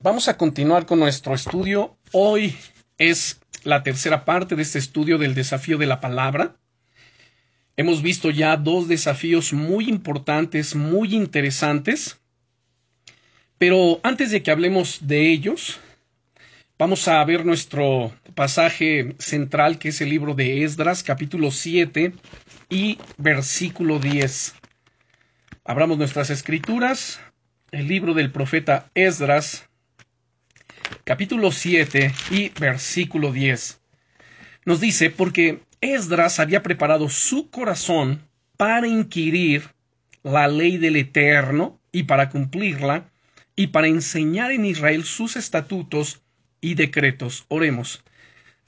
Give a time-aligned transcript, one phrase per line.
[0.00, 1.98] Vamos a continuar con nuestro estudio.
[2.12, 2.54] Hoy
[2.98, 6.54] es la tercera parte de este estudio del desafío de la palabra.
[7.76, 12.20] Hemos visto ya dos desafíos muy importantes, muy interesantes.
[13.58, 15.80] Pero antes de que hablemos de ellos,
[16.78, 22.14] vamos a ver nuestro pasaje central, que es el libro de Esdras, capítulo 7
[22.70, 24.54] y versículo 10.
[25.64, 27.18] Abramos nuestras escrituras,
[27.72, 29.67] el libro del profeta Esdras,
[31.04, 33.80] capítulo 7 y versículo 10.
[34.64, 38.22] Nos dice, porque Esdras había preparado su corazón
[38.56, 39.70] para inquirir
[40.22, 43.10] la ley del Eterno y para cumplirla,
[43.56, 46.22] y para enseñar en Israel sus estatutos
[46.60, 47.44] y decretos.
[47.48, 48.04] Oremos.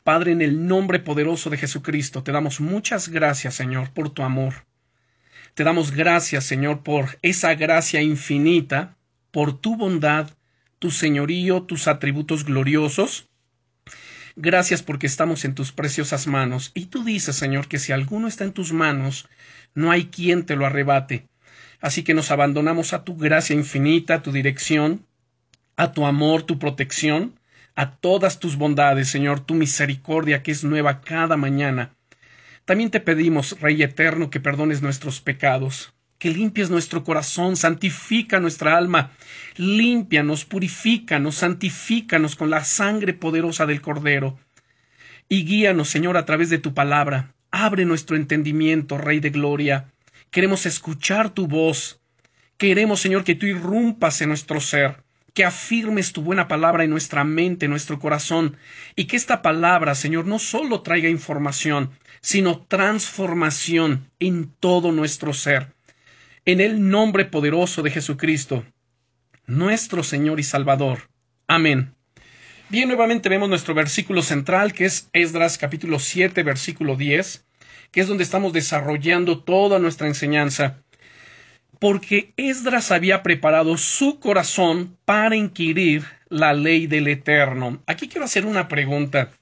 [0.02, 4.66] Padre, en el nombre poderoso de Jesucristo, te damos muchas gracias, Señor, por tu amor.
[5.54, 8.96] Te damos gracias, Señor, por esa gracia infinita,
[9.30, 10.30] por tu bondad,
[10.80, 13.28] tu señorío, tus atributos gloriosos.
[14.34, 16.72] Gracias porque estamos en tus preciosas manos.
[16.74, 19.28] Y tú dices, Señor, que si alguno está en tus manos,
[19.74, 21.28] no hay quien te lo arrebate.
[21.82, 25.06] Así que nos abandonamos a tu gracia infinita, a tu dirección,
[25.76, 27.38] a tu amor, tu protección,
[27.76, 31.94] a todas tus bondades, Señor, tu misericordia que es nueva cada mañana.
[32.64, 38.76] También te pedimos, Rey eterno, que perdones nuestros pecados que limpies nuestro corazón, santifica nuestra
[38.76, 39.12] alma,
[39.56, 44.38] límpianos, purifícanos, santifícanos con la sangre poderosa del Cordero.
[45.30, 47.32] Y guíanos, Señor, a través de tu palabra.
[47.50, 49.92] Abre nuestro entendimiento, Rey de Gloria.
[50.30, 52.02] Queremos escuchar tu voz.
[52.58, 57.24] Queremos, Señor, que tú irrumpas en nuestro ser, que afirmes tu buena palabra en nuestra
[57.24, 58.58] mente, en nuestro corazón,
[58.94, 65.79] y que esta palabra, Señor, no solo traiga información, sino transformación en todo nuestro ser
[66.44, 68.64] en el nombre poderoso de Jesucristo,
[69.46, 71.10] nuestro Señor y Salvador.
[71.46, 71.94] Amén.
[72.70, 77.44] Bien, nuevamente vemos nuestro versículo central, que es Esdras capítulo 7, versículo 10,
[77.90, 80.82] que es donde estamos desarrollando toda nuestra enseñanza.
[81.78, 87.82] Porque Esdras había preparado su corazón para inquirir la ley del Eterno.
[87.86, 89.32] Aquí quiero hacer una pregunta.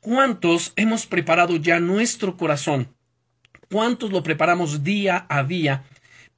[0.00, 2.94] ¿Cuántos hemos preparado ya nuestro corazón?
[3.70, 5.84] ¿Cuántos lo preparamos día a día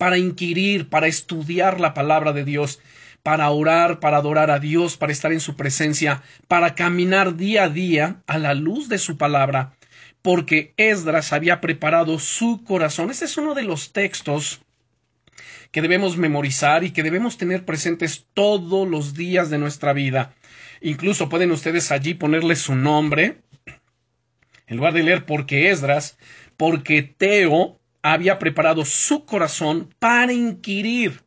[0.00, 2.80] para inquirir, para estudiar la palabra de Dios,
[3.22, 7.68] para orar, para adorar a Dios, para estar en su presencia, para caminar día a
[7.68, 9.74] día a la luz de su palabra,
[10.22, 13.10] porque Esdras había preparado su corazón.
[13.10, 14.62] Este es uno de los textos
[15.70, 20.32] que debemos memorizar y que debemos tener presentes todos los días de nuestra vida.
[20.80, 23.42] Incluso pueden ustedes allí ponerle su nombre,
[24.66, 26.16] en lugar de leer porque Esdras,
[26.56, 31.22] porque Teo había preparado su corazón para inquirir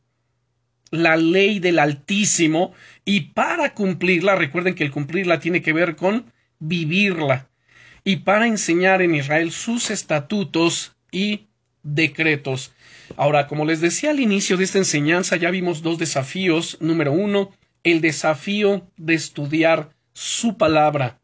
[0.91, 2.73] la ley del Altísimo
[3.05, 7.49] y para cumplirla, recuerden que el cumplirla tiene que ver con vivirla,
[8.03, 11.47] y para enseñar en Israel sus estatutos y
[11.83, 12.73] decretos.
[13.15, 16.77] Ahora, como les decía al inicio de esta enseñanza, ya vimos dos desafíos.
[16.79, 17.51] Número uno,
[17.83, 21.19] el desafío de estudiar su palabra.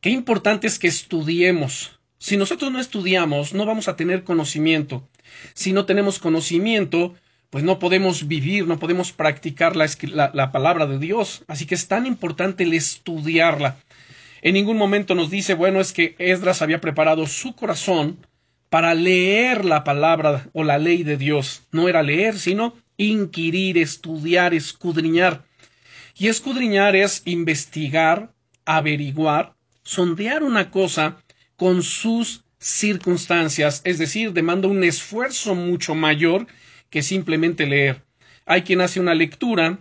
[0.00, 5.08] Qué importante es que estudiemos si nosotros no estudiamos, no vamos a tener conocimiento.
[5.54, 7.14] Si no tenemos conocimiento,
[7.50, 11.44] pues no podemos vivir, no podemos practicar la, palabra de Dios.
[11.46, 13.76] Así que es tan importante el estudiarla.
[14.42, 18.18] En ningún momento nos dice, bueno, es que Esdras había preparado su corazón
[18.70, 21.62] para leer la palabra o la ley de Dios.
[21.70, 25.44] No era leer, sino inquirir, estudiar, escudriñar.
[26.16, 28.32] Y escudriñar es investigar,
[28.64, 31.18] averiguar, sondear una cosa
[31.56, 36.46] con sus circunstancias, es decir, demanda un esfuerzo mucho mayor
[36.90, 38.02] que simplemente leer.
[38.44, 39.78] Hay quien hace una lectura,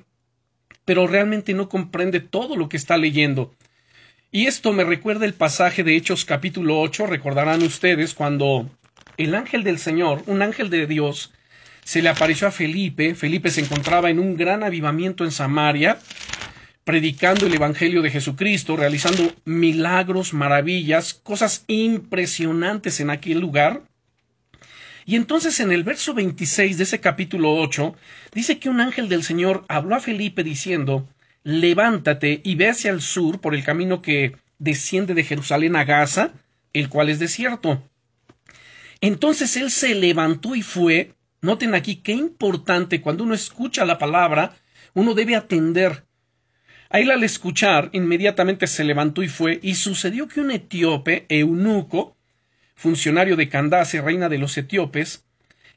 [0.86, 3.54] pero realmente no comprende todo lo que está leyendo.
[4.32, 8.70] Y esto me recuerda el pasaje de Hechos capítulo 8, recordarán ustedes cuando
[9.18, 11.32] el ángel del Señor, un ángel de Dios,
[11.84, 16.00] se le apareció a Felipe, Felipe se encontraba en un gran avivamiento en Samaria,
[16.86, 23.82] predicando el Evangelio de Jesucristo, realizando milagros, maravillas, cosas impresionantes en aquel lugar.
[25.04, 27.96] Y entonces en el verso 26 de ese capítulo 8
[28.34, 31.10] dice que un ángel del Señor habló a Felipe diciendo,
[31.44, 36.34] levántate y ve hacia el sur por el camino que desciende de Jerusalén a Gaza,
[36.72, 37.84] el cual es desierto.
[39.02, 41.14] Entonces él se levantó y fue.
[41.42, 44.56] Noten aquí qué importante cuando uno escucha la palabra,
[44.94, 46.05] uno debe atender
[46.90, 52.16] a él al escuchar, inmediatamente se levantó y fue, y sucedió que un etíope, eunuco,
[52.76, 55.26] funcionario de Candace, reina de los etíopes,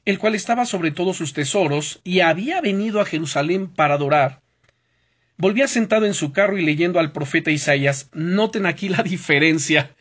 [0.05, 4.43] el cual estaba sobre todos sus tesoros, y había venido a Jerusalén para adorar,
[5.38, 8.11] volvía sentado en su carro y leyendo al profeta Isaías.
[8.12, 9.94] Noten aquí la diferencia.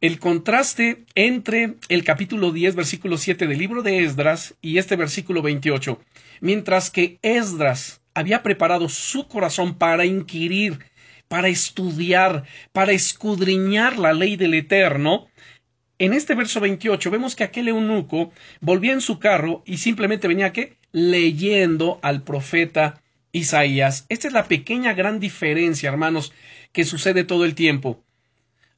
[0.00, 5.42] El contraste entre el capítulo 10, versículo 7 del libro de Esdras y este versículo
[5.42, 6.00] 28.
[6.40, 10.78] Mientras que Esdras había preparado su corazón para inquirir,
[11.28, 15.28] para estudiar, para escudriñar la ley del Eterno,
[16.00, 20.50] en este verso 28 vemos que aquel eunuco volvía en su carro y simplemente venía
[20.50, 23.02] que leyendo al profeta
[23.32, 24.06] Isaías.
[24.08, 26.32] Esta es la pequeña gran diferencia, hermanos,
[26.72, 28.02] que sucede todo el tiempo.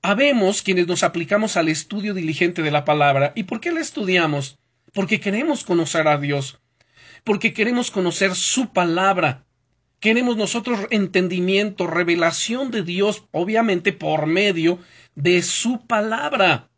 [0.03, 3.33] Habemos quienes nos aplicamos al estudio diligente de la palabra.
[3.37, 4.59] ¿Y por qué la estudiamos?
[4.93, 6.59] Porque queremos conocer a Dios,
[7.25, 9.45] porque queremos conocer su palabra.
[10.01, 14.79] Queremos nosotros entendimiento, revelación de Dios, obviamente por medio
[15.15, 16.69] de su palabra.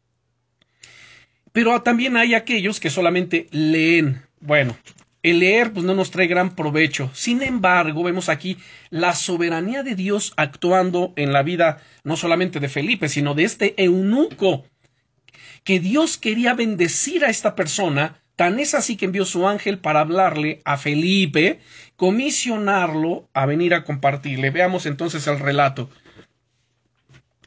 [1.52, 4.22] Pero también hay aquellos que solamente leen.
[4.40, 4.76] Bueno,
[5.22, 7.10] el leer pues no nos trae gran provecho.
[7.14, 8.58] Sin embargo, vemos aquí
[8.90, 13.82] la soberanía de Dios actuando en la vida no solamente de Felipe, sino de este
[13.82, 14.66] eunuco,
[15.64, 20.00] que Dios quería bendecir a esta persona, tan es así que envió su ángel para
[20.00, 21.60] hablarle a Felipe,
[21.96, 24.50] comisionarlo a venir a compartirle.
[24.50, 25.90] Veamos entonces el relato.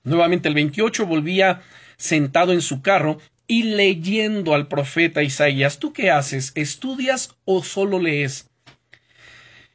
[0.04, 1.62] Nuevamente el 28 volvía
[1.98, 3.18] sentado en su carro
[3.48, 5.80] y leyendo al profeta Isaías.
[5.80, 6.52] ¿Tú qué haces?
[6.56, 8.50] ¿Estudias o solo lees?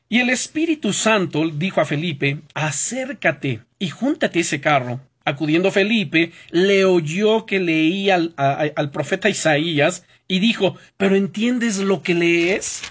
[0.09, 5.01] Y el Espíritu Santo dijo a Felipe, acércate y júntate ese carro.
[5.25, 12.15] Acudiendo Felipe, le oyó que leía al, profeta Isaías y dijo, ¿pero entiendes lo que
[12.15, 12.83] lees?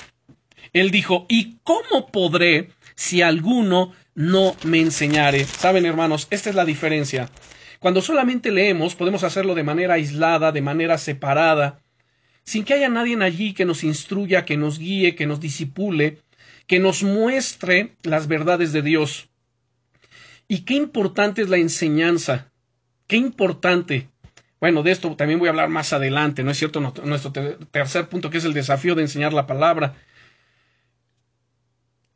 [0.73, 5.43] Él dijo, ¿y cómo podré si alguno no me enseñare?
[5.45, 7.29] Saben, hermanos, esta es la diferencia.
[7.79, 11.81] Cuando solamente leemos, podemos hacerlo de manera aislada, de manera separada,
[12.43, 16.19] sin que haya nadie allí que nos instruya, que nos guíe, que nos disipule,
[16.67, 19.30] que nos muestre las verdades de Dios.
[20.51, 22.51] Y qué importante es la enseñanza.
[23.07, 24.09] Qué importante.
[24.59, 26.81] Bueno, de esto también voy a hablar más adelante, ¿no es cierto?
[26.81, 29.95] Nuestro tercer punto, que es el desafío de enseñar la palabra.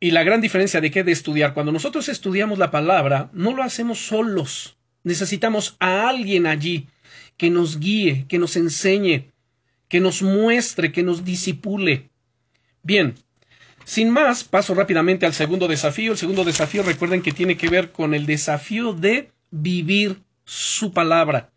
[0.00, 1.54] Y la gran diferencia de qué de estudiar.
[1.54, 4.76] Cuando nosotros estudiamos la palabra, no lo hacemos solos.
[5.02, 6.88] Necesitamos a alguien allí
[7.38, 9.32] que nos guíe, que nos enseñe,
[9.88, 12.10] que nos muestre, que nos disipule.
[12.82, 13.14] Bien,
[13.86, 16.10] sin más, paso rápidamente al segundo desafío.
[16.10, 21.52] El segundo desafío, recuerden que tiene que ver con el desafío de vivir su palabra.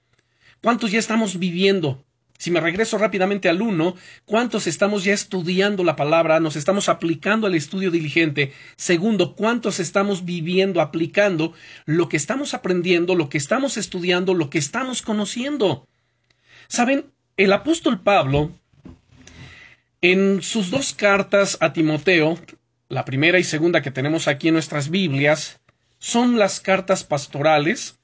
[0.61, 2.05] ¿Cuántos ya estamos viviendo
[2.37, 6.39] si me regreso rápidamente al uno, ¿cuántos estamos ya estudiando la palabra?
[6.39, 8.53] ¿Nos estamos aplicando al estudio diligente?
[8.77, 11.53] Segundo, ¿cuántos estamos viviendo, aplicando
[11.85, 15.85] lo que estamos aprendiendo, lo que estamos estudiando, lo que estamos conociendo?
[16.69, 18.53] Saben, el apóstol Pablo,
[20.01, 22.37] en sus dos cartas a Timoteo,
[22.87, 25.59] la primera y segunda que tenemos aquí en nuestras Biblias,
[25.99, 27.99] son las cartas pastorales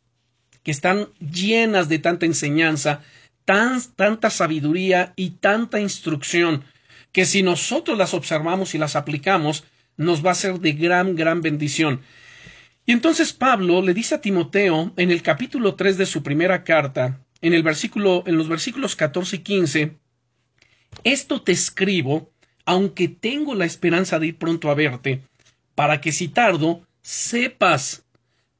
[0.64, 3.02] que están llenas de tanta enseñanza,
[3.46, 6.64] tanta sabiduría y tanta instrucción
[7.12, 9.64] que si nosotros las observamos y las aplicamos,
[9.96, 12.02] nos va a ser de gran, gran bendición.
[12.86, 17.22] Y entonces Pablo le dice a Timoteo en el capítulo 3 de su primera carta,
[17.42, 19.96] en el versículo, en los versículos 14 y 15,
[21.04, 22.30] esto te escribo,
[22.66, 25.22] aunque tengo la esperanza de ir pronto a verte,
[25.76, 28.04] para que si tardo, sepas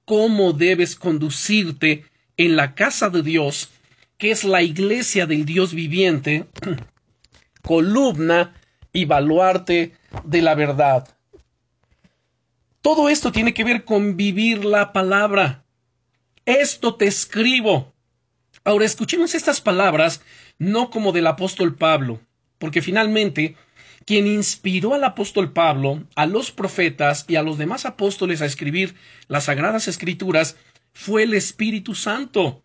[0.06, 2.06] cómo debes conducirte
[2.38, 3.70] en la casa de Dios,
[4.18, 6.46] que es la iglesia del Dios viviente,
[7.62, 8.54] columna
[8.94, 11.08] y baluarte de la verdad.
[12.82, 15.66] Todo esto tiene que ver con vivir la palabra.
[16.46, 17.94] Esto te escribo.
[18.64, 20.22] Ahora escuchemos estas palabras
[20.58, 22.20] no como del apóstol Pablo,
[22.58, 23.56] porque finalmente
[24.06, 28.96] quien inspiró al apóstol Pablo, a los profetas y a los demás apóstoles a escribir
[29.28, 30.58] las sagradas escrituras
[30.94, 32.64] fue el Espíritu Santo.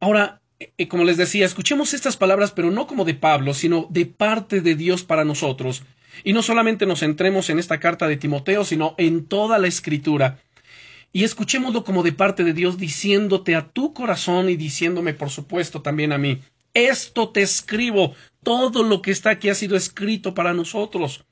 [0.00, 4.06] Ahora, eh, como les decía, escuchemos estas palabras, pero no como de Pablo, sino de
[4.06, 5.82] parte de Dios para nosotros.
[6.24, 10.40] Y no solamente nos centremos en esta carta de Timoteo, sino en toda la escritura.
[11.12, 15.80] Y escuchémoslo como de parte de Dios, diciéndote a tu corazón y diciéndome, por supuesto,
[15.80, 16.42] también a mí.
[16.78, 18.14] Esto te escribo.
[18.44, 21.24] Todo lo que está aquí ha sido escrito para nosotros.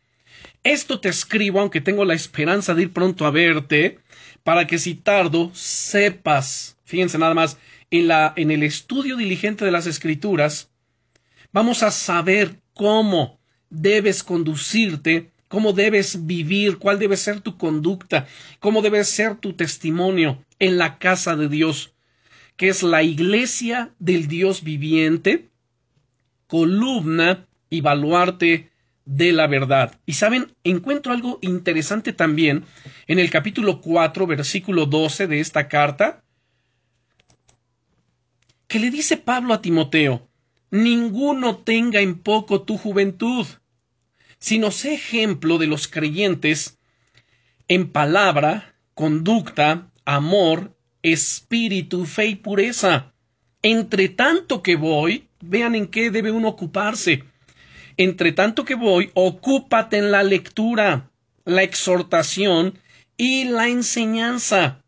[0.64, 4.00] Esto te escribo, aunque tengo la esperanza de ir pronto a verte,
[4.42, 6.76] para que si tardo, sepas.
[6.84, 7.58] Fíjense nada más,
[7.92, 10.72] en, la, en el estudio diligente de las escrituras,
[11.52, 13.38] vamos a saber cómo
[13.70, 18.26] debes conducirte, cómo debes vivir, cuál debe ser tu conducta,
[18.58, 21.94] cómo debe ser tu testimonio en la casa de Dios,
[22.56, 25.48] que es la iglesia del Dios viviente,
[26.46, 28.70] columna y baluarte
[29.04, 30.00] de la verdad.
[30.06, 32.64] Y saben, encuentro algo interesante también
[33.06, 36.24] en el capítulo 4, versículo 12 de esta carta,
[38.66, 40.28] que le dice Pablo a Timoteo,
[40.70, 43.46] ninguno tenga en poco tu juventud,
[44.38, 46.78] sino sé ejemplo de los creyentes
[47.68, 50.75] en palabra, conducta, amor,
[51.12, 53.12] espíritu, fe y pureza.
[53.62, 57.24] Entre tanto que voy, vean en qué debe uno ocuparse.
[57.96, 61.10] Entre tanto que voy, ocúpate en la lectura,
[61.44, 62.78] la exhortación
[63.16, 64.82] y la enseñanza.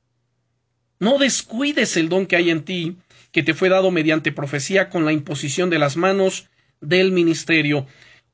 [1.00, 2.96] No descuides el don que hay en ti,
[3.30, 6.48] que te fue dado mediante profecía con la imposición de las manos
[6.80, 7.86] del ministerio.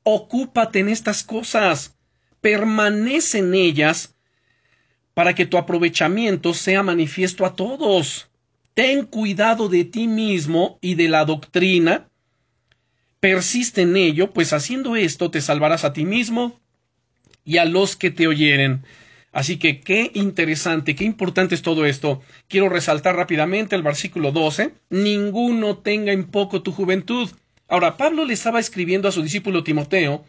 [0.03, 1.95] Ocúpate en estas cosas,
[2.41, 4.14] permanece en ellas,
[5.15, 8.27] para que tu aprovechamiento sea manifiesto a todos.
[8.75, 12.09] Ten cuidado de ti mismo y de la doctrina.
[13.21, 16.59] Persiste en ello, pues haciendo esto te salvarás a ti mismo
[17.45, 18.83] y a los que te oyeren.
[19.31, 22.21] Así que qué interesante, qué importante es todo esto.
[22.49, 24.73] Quiero resaltar rápidamente el versículo 12.
[24.89, 27.29] Ninguno tenga en poco tu juventud.
[27.69, 30.25] Ahora, Pablo le estaba escribiendo a su discípulo Timoteo,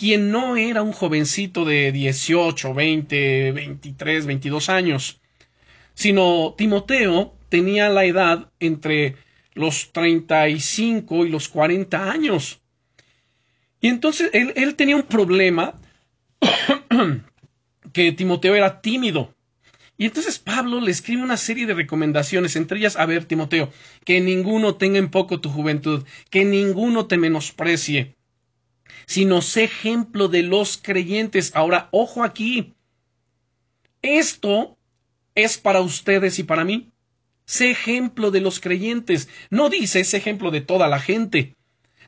[0.00, 5.20] quien no era un jovencito de 18, 20, 23, 22 años,
[5.92, 9.16] sino Timoteo tenía la edad entre
[9.52, 12.62] los 35 y los 40 años.
[13.82, 15.78] Y entonces él, él tenía un problema
[17.92, 19.34] que Timoteo era tímido.
[19.98, 23.70] Y entonces Pablo le escribe una serie de recomendaciones, entre ellas, a ver, Timoteo,
[24.06, 28.16] que ninguno tenga en poco tu juventud, que ninguno te menosprecie,
[29.10, 31.50] sino sé ejemplo de los creyentes.
[31.56, 32.74] Ahora, ojo aquí.
[34.02, 34.78] Esto
[35.34, 36.92] es para ustedes y para mí.
[37.44, 39.28] Sé ejemplo de los creyentes.
[39.50, 41.56] No dice ese ejemplo de toda la gente.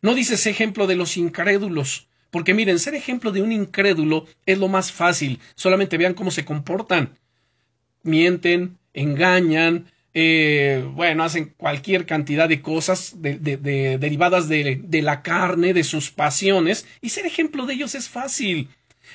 [0.00, 2.06] No dice ese ejemplo de los incrédulos.
[2.30, 5.40] Porque miren, ser ejemplo de un incrédulo es lo más fácil.
[5.56, 7.18] Solamente vean cómo se comportan.
[8.04, 15.85] Mienten, engañan, eh, bueno, hacen cualquier cantidad de cosas derivadas de, de la carne, de
[15.85, 18.69] sus pasiones, y ser ejemplo de ellos es fácil.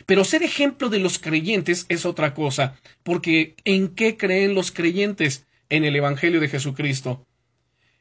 [0.06, 5.46] Pero ser ejemplo de los creyentes es otra cosa, porque ¿en qué creen los creyentes?
[5.70, 7.26] En el Evangelio de Jesucristo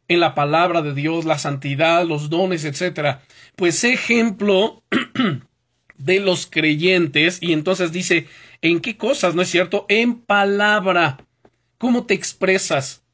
[0.09, 3.23] en la palabra de Dios, la santidad, los dones, etcétera.
[3.57, 4.83] Pues ejemplo
[5.99, 8.27] de los creyentes, y entonces dice,
[8.63, 9.35] ¿en qué cosas?
[9.35, 9.87] ¿No es cierto?
[9.89, 11.19] En palabra.
[11.87, 13.05] ¿Cómo te expresas?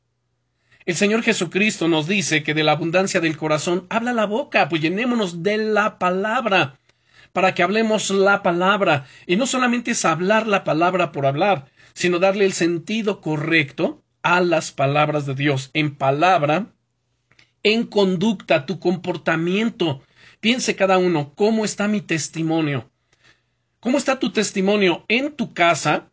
[0.87, 4.81] El Señor Jesucristo nos dice que de la abundancia del corazón habla la boca, pues
[4.81, 6.79] llenémonos de la palabra,
[7.35, 9.05] para que hablemos la palabra.
[9.26, 14.41] Y no solamente es hablar la palabra por hablar, sino darle el sentido correcto a
[14.41, 15.69] las palabras de Dios.
[15.75, 16.69] En palabra
[17.62, 20.00] en conducta, tu comportamiento.
[20.41, 22.91] Piense cada uno, ¿cómo está mi testimonio?
[23.81, 26.11] ¿Cómo está tu testimonio en tu casa,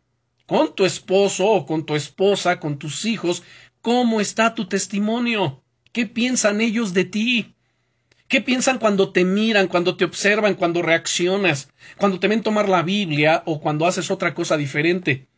[0.50, 3.44] con tu esposo o con tu esposa, con tus hijos?
[3.82, 5.62] ¿Cómo está tu testimonio?
[5.92, 7.54] ¿Qué piensan ellos de ti?
[8.26, 12.82] ¿Qué piensan cuando te miran, cuando te observan, cuando reaccionas, cuando te ven tomar la
[12.82, 15.28] Biblia o cuando haces otra cosa diferente?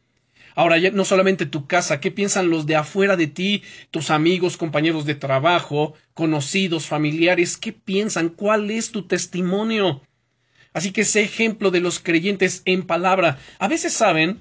[0.55, 4.57] Ahora, ya no solamente tu casa, ¿qué piensan los de afuera de ti, tus amigos,
[4.57, 7.59] compañeros de trabajo, conocidos, familiares?
[7.59, 8.31] ¿Qué piensan?
[8.31, 10.01] ¿Cuál es tu testimonio?
[10.73, 13.39] Así que sé ejemplo de los creyentes en palabra.
[13.59, 14.41] A veces saben,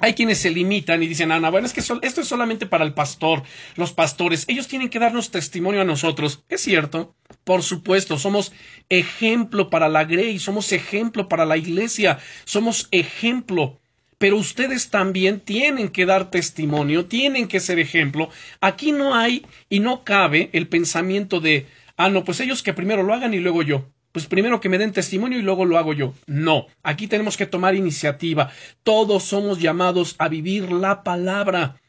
[0.00, 2.94] hay quienes se limitan y dicen, Ana, bueno, es que esto es solamente para el
[2.94, 3.42] pastor,
[3.76, 6.44] los pastores, ellos tienen que darnos testimonio a nosotros.
[6.48, 8.52] Es cierto, por supuesto, somos
[8.88, 13.80] ejemplo para la Grey, somos ejemplo para la iglesia, somos ejemplo
[14.18, 18.30] pero ustedes también tienen que dar testimonio, tienen que ser ejemplo.
[18.60, 23.02] Aquí no hay y no cabe el pensamiento de, ah, no, pues ellos que primero
[23.02, 23.90] lo hagan y luego yo.
[24.16, 26.14] Pues primero que me den testimonio y luego lo hago yo.
[26.26, 28.50] No, aquí tenemos que tomar iniciativa.
[28.82, 31.82] Todos somos llamados a vivir la palabra,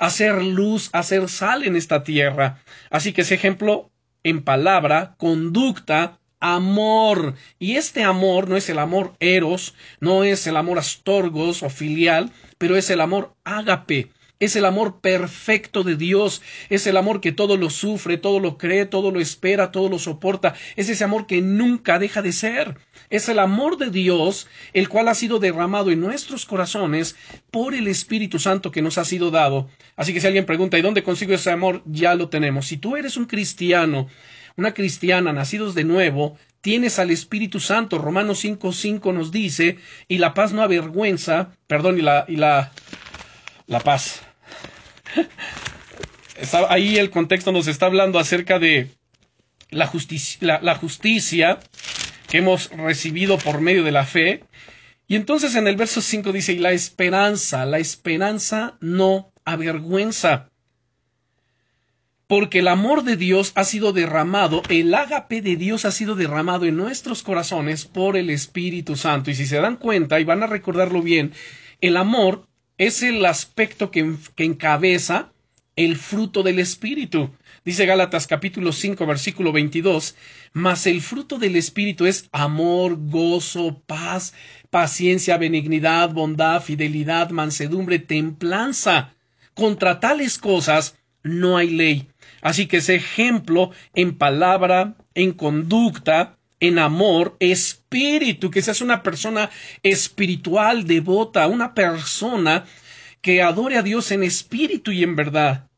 [0.00, 2.58] a hacer luz, a hacer sal en esta tierra.
[2.90, 3.92] Así que ese ejemplo
[4.24, 7.34] en palabra, conducta, amor.
[7.60, 12.32] Y este amor no es el amor eros, no es el amor astorgos o filial,
[12.58, 14.10] pero es el amor ágape.
[14.40, 18.58] Es el amor perfecto de Dios, es el amor que todo lo sufre, todo lo
[18.58, 22.76] cree, todo lo espera, todo lo soporta, es ese amor que nunca deja de ser.
[23.10, 27.16] Es el amor de Dios, el cual ha sido derramado en nuestros corazones
[27.50, 29.68] por el Espíritu Santo que nos ha sido dado.
[29.96, 31.82] Así que si alguien pregunta, ¿y dónde consigo ese amor?
[31.86, 32.66] Ya lo tenemos.
[32.66, 34.08] Si tú eres un cristiano
[34.56, 37.98] una cristiana, nacidos de nuevo, tienes al Espíritu Santo.
[37.98, 42.72] Romanos 5.5 nos dice, y la paz no avergüenza, perdón, y la, y la,
[43.66, 44.22] la paz.
[46.68, 48.90] ahí el contexto nos está hablando acerca de
[49.70, 51.58] la justicia, la, justicia
[52.28, 54.44] que hemos recibido por medio de la fe.
[55.06, 60.50] Y entonces en el verso 5 dice, y la esperanza, la esperanza no avergüenza.
[62.26, 66.64] Porque el amor de Dios ha sido derramado, el ágape de Dios ha sido derramado
[66.64, 69.30] en nuestros corazones por el Espíritu Santo.
[69.30, 71.32] Y si se dan cuenta y van a recordarlo bien,
[71.82, 75.32] el amor es el aspecto que, encabeza
[75.76, 77.30] el fruto del Espíritu.
[77.64, 80.14] Dice Gálatas capítulo 5 versículo 22,
[80.52, 84.34] mas el fruto del Espíritu es amor, gozo, paz,
[84.70, 89.14] paciencia, benignidad, bondad, fidelidad, mansedumbre, templanza.
[89.54, 92.08] Contra tales cosas no hay ley.
[92.40, 99.50] Así que ese ejemplo en palabra, en conducta, en amor, espíritu, que seas una persona
[99.82, 102.64] espiritual, devota, una persona
[103.20, 105.68] que adore a Dios en espíritu y en verdad.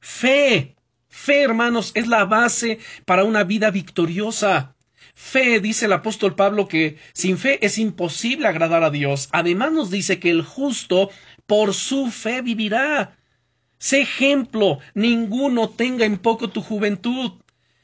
[0.00, 0.74] Fe,
[1.08, 4.74] fe, hermanos, es la base para una vida victoriosa.
[5.14, 9.28] Fe, dice el apóstol Pablo, que sin fe es imposible agradar a Dios.
[9.32, 11.10] Además nos dice que el justo
[11.46, 13.16] por su fe vivirá.
[13.78, 17.41] Sé ejemplo, ninguno tenga en poco tu juventud,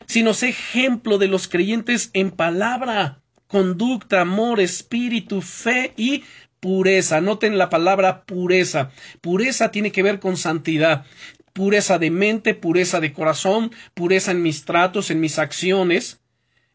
[0.08, 6.24] sino sé ejemplo de los creyentes en palabra, conducta, amor, espíritu, fe y
[6.60, 7.20] pureza.
[7.20, 8.90] Noten la palabra pureza.
[9.20, 11.04] Pureza tiene que ver con santidad.
[11.52, 16.20] Pureza de mente, pureza de corazón, pureza en mis tratos, en mis acciones,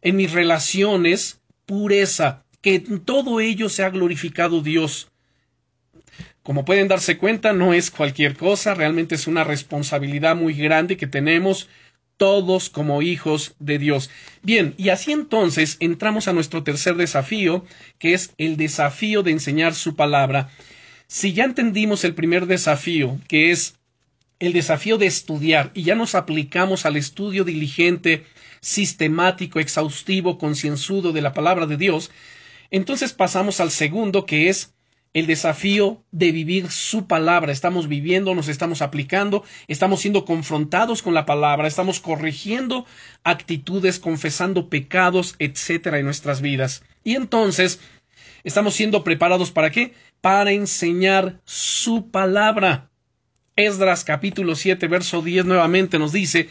[0.02, 2.44] en mis relaciones, pureza.
[2.62, 5.10] Que en todo ello se ha glorificado Dios.
[6.44, 11.08] Como pueden darse cuenta, no es cualquier cosa, realmente es una responsabilidad muy grande que
[11.08, 11.70] tenemos
[12.18, 14.10] todos como hijos de Dios.
[14.42, 17.66] Bien, y así entonces entramos a nuestro tercer desafío,
[18.00, 20.50] que es el desafío de enseñar su palabra.
[21.08, 23.76] Si ya entendimos el primer desafío, que es
[24.40, 28.26] el desafío de estudiar, y ya nos aplicamos al estudio diligente,
[28.62, 32.12] sistemático, exhaustivo, concienzudo de la palabra de Dios,
[32.72, 34.74] entonces pasamos al segundo, que es
[35.14, 37.52] el desafío de vivir su palabra.
[37.52, 42.86] Estamos viviendo, nos estamos aplicando, estamos siendo confrontados con la palabra, estamos corrigiendo
[43.24, 46.84] actitudes, confesando pecados, etcétera, en nuestras vidas.
[47.04, 47.80] Y entonces,
[48.44, 49.94] estamos siendo preparados para qué?
[50.22, 52.90] Para enseñar su palabra.
[53.56, 56.50] Esdras capítulo 7, verso 10 nuevamente nos dice,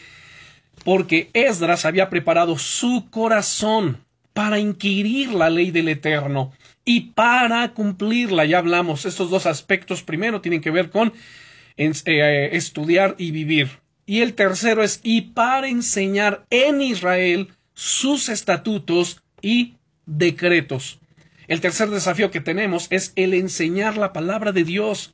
[0.85, 3.97] porque Esdras había preparado su corazón
[4.31, 6.53] para inquirir la ley del Eterno
[6.85, 8.45] y para cumplirla.
[8.45, 11.13] Ya hablamos, estos dos aspectos primero tienen que ver con
[11.77, 13.69] eh, estudiar y vivir.
[14.05, 20.99] Y el tercero es y para enseñar en Israel sus estatutos y decretos.
[21.47, 25.13] El tercer desafío que tenemos es el enseñar la palabra de Dios.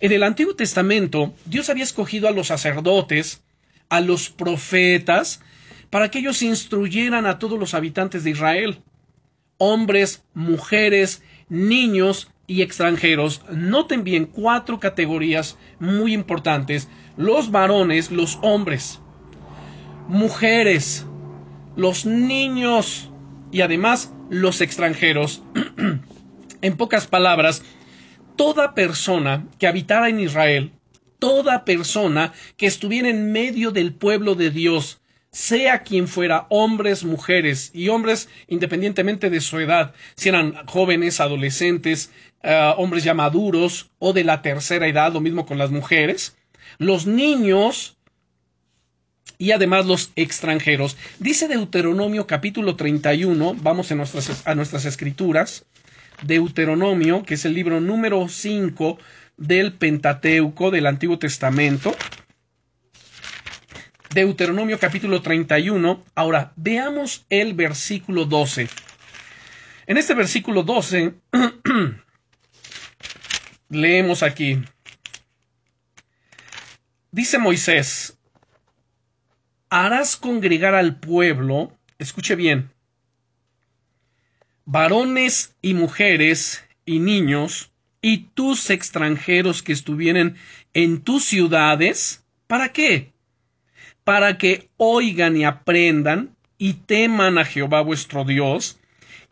[0.00, 3.42] En el Antiguo Testamento, Dios había escogido a los sacerdotes,
[3.88, 5.40] a los profetas,
[5.90, 8.82] para que ellos instruyeran a todos los habitantes de Israel
[9.58, 13.42] hombres, mujeres, niños y extranjeros.
[13.50, 16.88] Noten bien cuatro categorías muy importantes.
[17.16, 19.00] Los varones, los hombres,
[20.08, 21.06] mujeres,
[21.76, 23.10] los niños
[23.52, 25.42] y además los extranjeros.
[26.62, 27.62] en pocas palabras,
[28.36, 30.72] toda persona que habitara en Israel,
[31.18, 35.00] toda persona que estuviera en medio del pueblo de Dios,
[35.36, 42.10] sea quien fuera, hombres, mujeres y hombres independientemente de su edad, si eran jóvenes, adolescentes,
[42.42, 46.38] eh, hombres ya maduros o de la tercera edad, lo mismo con las mujeres,
[46.78, 47.98] los niños
[49.36, 50.96] y además los extranjeros.
[51.18, 55.66] Dice Deuteronomio capítulo 31, vamos a nuestras, a nuestras escrituras,
[56.22, 58.96] Deuteronomio, que es el libro número 5
[59.36, 61.94] del Pentateuco del Antiguo Testamento.
[64.16, 66.02] Deuteronomio capítulo 31.
[66.14, 68.66] Ahora, veamos el versículo 12.
[69.86, 71.12] En este versículo 12,
[73.68, 74.62] leemos aquí.
[77.10, 78.16] Dice Moisés,
[79.68, 82.70] harás congregar al pueblo, escuche bien,
[84.64, 90.36] varones y mujeres y niños, y tus extranjeros que estuvieren
[90.72, 93.14] en tus ciudades, ¿para qué?
[94.06, 98.78] Para que oigan y aprendan y teman a Jehová vuestro Dios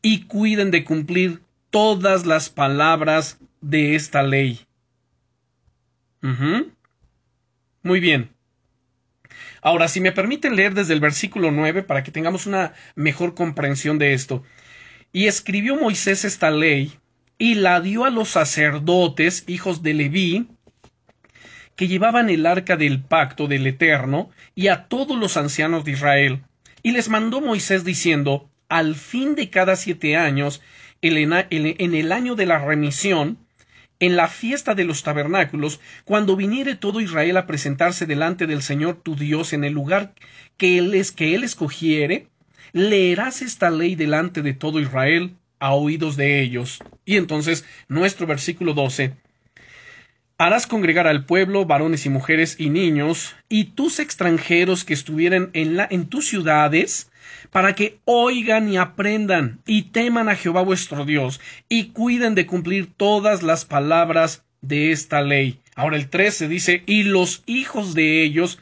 [0.02, 4.66] y cuiden de cumplir todas las palabras de esta ley.
[7.84, 8.30] Muy bien.
[9.62, 13.98] Ahora, si me permiten leer desde el versículo 9 para que tengamos una mejor comprensión
[13.98, 14.42] de esto.
[15.12, 16.98] Y escribió Moisés esta ley
[17.38, 20.48] y la dio a los sacerdotes, hijos de Leví,
[21.76, 26.42] que llevaban el arca del pacto del Eterno, y a todos los ancianos de Israel.
[26.82, 30.62] Y les mandó Moisés diciendo, al fin de cada siete años,
[31.00, 33.38] en el año de la remisión,
[34.00, 39.00] en la fiesta de los tabernáculos, cuando viniere todo Israel a presentarse delante del Señor
[39.02, 40.14] tu Dios en el lugar
[40.56, 42.28] que él es que él escogiere,
[42.72, 46.80] leerás esta ley delante de todo Israel a oídos de ellos.
[47.04, 49.14] Y entonces nuestro versículo 12
[50.36, 55.76] Harás congregar al pueblo, varones y mujeres y niños, y tus extranjeros que estuvieren en,
[55.76, 57.08] la, en tus ciudades,
[57.50, 62.92] para que oigan y aprendan, y teman a Jehová vuestro Dios, y cuiden de cumplir
[62.96, 65.60] todas las palabras de esta ley.
[65.76, 68.58] Ahora el 13 dice, y los hijos de ellos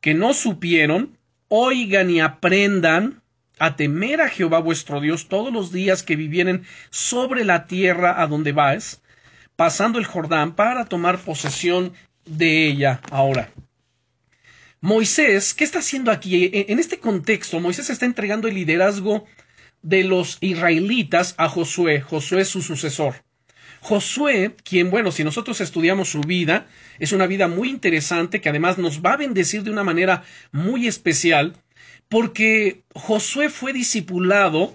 [0.00, 3.20] que no supieron, oigan y aprendan
[3.58, 8.28] a temer a Jehová vuestro Dios todos los días que vivieren sobre la tierra a
[8.28, 9.00] donde vais,
[9.56, 11.92] pasando el Jordán para tomar posesión
[12.24, 13.50] de ella ahora.
[14.80, 16.44] Moisés, ¿qué está haciendo aquí?
[16.44, 19.24] E, en este contexto, Moisés está entregando el liderazgo
[19.82, 22.00] de los israelitas a Josué.
[22.00, 23.14] Josué es su sucesor.
[23.80, 26.66] Josué, quien, bueno, si nosotros estudiamos su vida,
[26.98, 30.86] es una vida muy interesante que además nos va a bendecir de una manera muy
[30.86, 31.54] especial,
[32.08, 34.74] porque Josué fue discipulado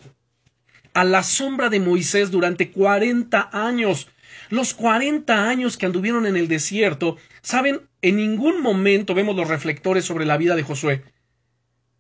[0.94, 4.08] a la sombra de Moisés durante 40 años.
[4.50, 10.06] Los 40 años que anduvieron en el desierto, saben, en ningún momento vemos los reflectores
[10.06, 11.04] sobre la vida de Josué.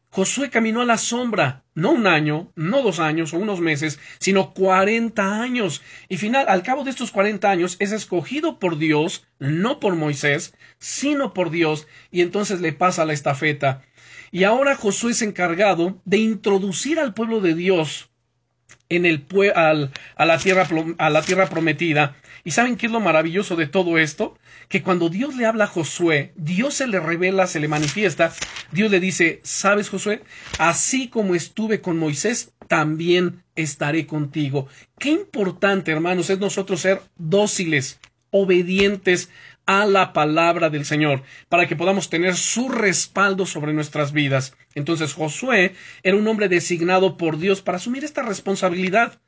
[0.09, 4.55] Josué caminó a la sombra, no un año, no dos años o unos meses, sino
[4.55, 5.83] 40 años.
[6.07, 10.55] Y final, al cabo de estos 40 años, es escogido por Dios, no por Moisés,
[10.79, 13.83] sino por Dios, y entonces le pasa la estafeta.
[14.31, 18.08] Y ahora Josué es encargado de introducir al pueblo de Dios
[18.89, 19.25] en el
[19.55, 22.15] al, a, la tierra, a la tierra prometida.
[22.43, 24.37] ¿Y saben qué es lo maravilloso de todo esto?
[24.67, 28.33] Que cuando Dios le habla a Josué, Dios se le revela, se le manifiesta,
[28.71, 30.23] Dios le dice, ¿sabes Josué?
[30.57, 34.67] Así como estuve con Moisés, también estaré contigo.
[34.97, 37.99] Qué importante, hermanos, es nosotros ser dóciles,
[38.31, 39.29] obedientes
[39.69, 44.55] a la palabra del Señor, para que podamos tener su respaldo sobre nuestras vidas.
[44.73, 49.21] Entonces Josué era un hombre designado por Dios para asumir esta responsabilidad.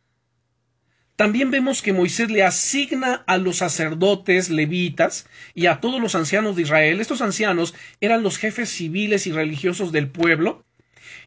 [1.16, 6.56] También vemos que Moisés le asigna a los sacerdotes levitas y a todos los ancianos
[6.56, 7.02] de Israel.
[7.02, 10.66] Estos ancianos eran los jefes civiles y religiosos del pueblo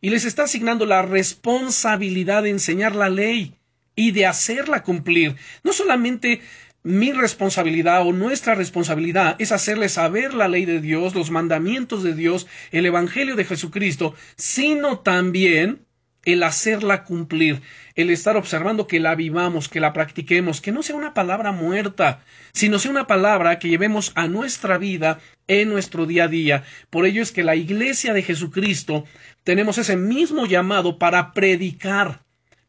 [0.01, 3.55] y les está asignando la responsabilidad de enseñar la ley
[3.97, 5.37] y de hacerla cumplir.
[5.63, 6.41] No solamente
[6.85, 12.15] mi responsabilidad o nuestra responsabilidad es hacerle saber la ley de Dios, los mandamientos de
[12.15, 15.87] Dios, el Evangelio de Jesucristo, sino también
[16.27, 17.63] el hacerla cumplir,
[17.95, 22.23] el estar observando que la vivamos, que la practiquemos, que no sea una palabra muerta,
[22.53, 26.65] sino sea una palabra que llevemos a nuestra vida en nuestro día a día.
[26.91, 29.05] Por ello es que la iglesia de Jesucristo
[29.43, 32.23] tenemos ese mismo llamado para predicar,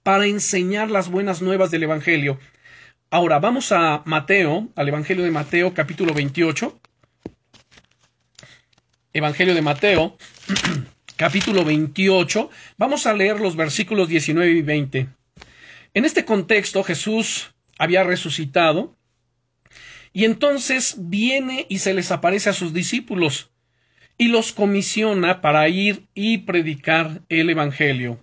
[0.04, 2.39] para enseñar las buenas nuevas del Evangelio.
[3.12, 6.80] Ahora vamos a Mateo, al Evangelio de Mateo capítulo 28.
[9.13, 10.18] Evangelio de Mateo
[11.15, 12.50] capítulo 28.
[12.78, 15.08] Vamos a leer los versículos 19 y 20.
[15.94, 18.98] En este contexto Jesús había resucitado
[20.12, 23.52] y entonces viene y se les aparece a sus discípulos
[24.18, 28.20] y los comisiona para ir y predicar el Evangelio.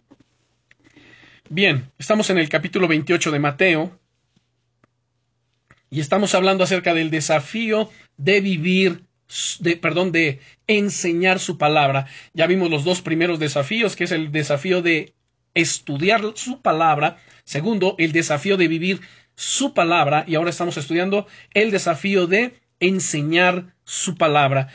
[1.49, 4.02] Bien, estamos en el capítulo 28 de Mateo
[5.92, 9.02] y estamos hablando acerca del desafío de vivir,
[9.61, 12.07] de, perdón, de enseñar su palabra.
[12.33, 15.12] Ya vimos los dos primeros desafíos, que es el desafío de
[15.52, 17.18] estudiar su palabra.
[17.44, 19.02] Segundo, el desafío de vivir
[19.37, 20.24] su palabra.
[20.26, 24.68] Y ahora estamos estudiando el desafío de enseñar su palabra.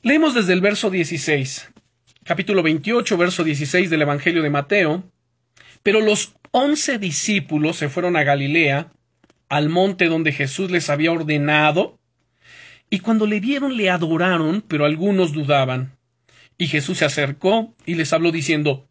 [0.00, 1.68] Leemos desde el verso 16,
[2.24, 5.04] capítulo 28, verso 16 del Evangelio de Mateo.
[5.82, 8.90] Pero los once discípulos se fueron a Galilea,
[9.48, 11.98] al monte donde Jesús les había ordenado,
[12.90, 15.96] y cuando le vieron le adoraron, pero algunos dudaban.
[16.56, 18.88] Y Jesús se acercó y les habló diciendo,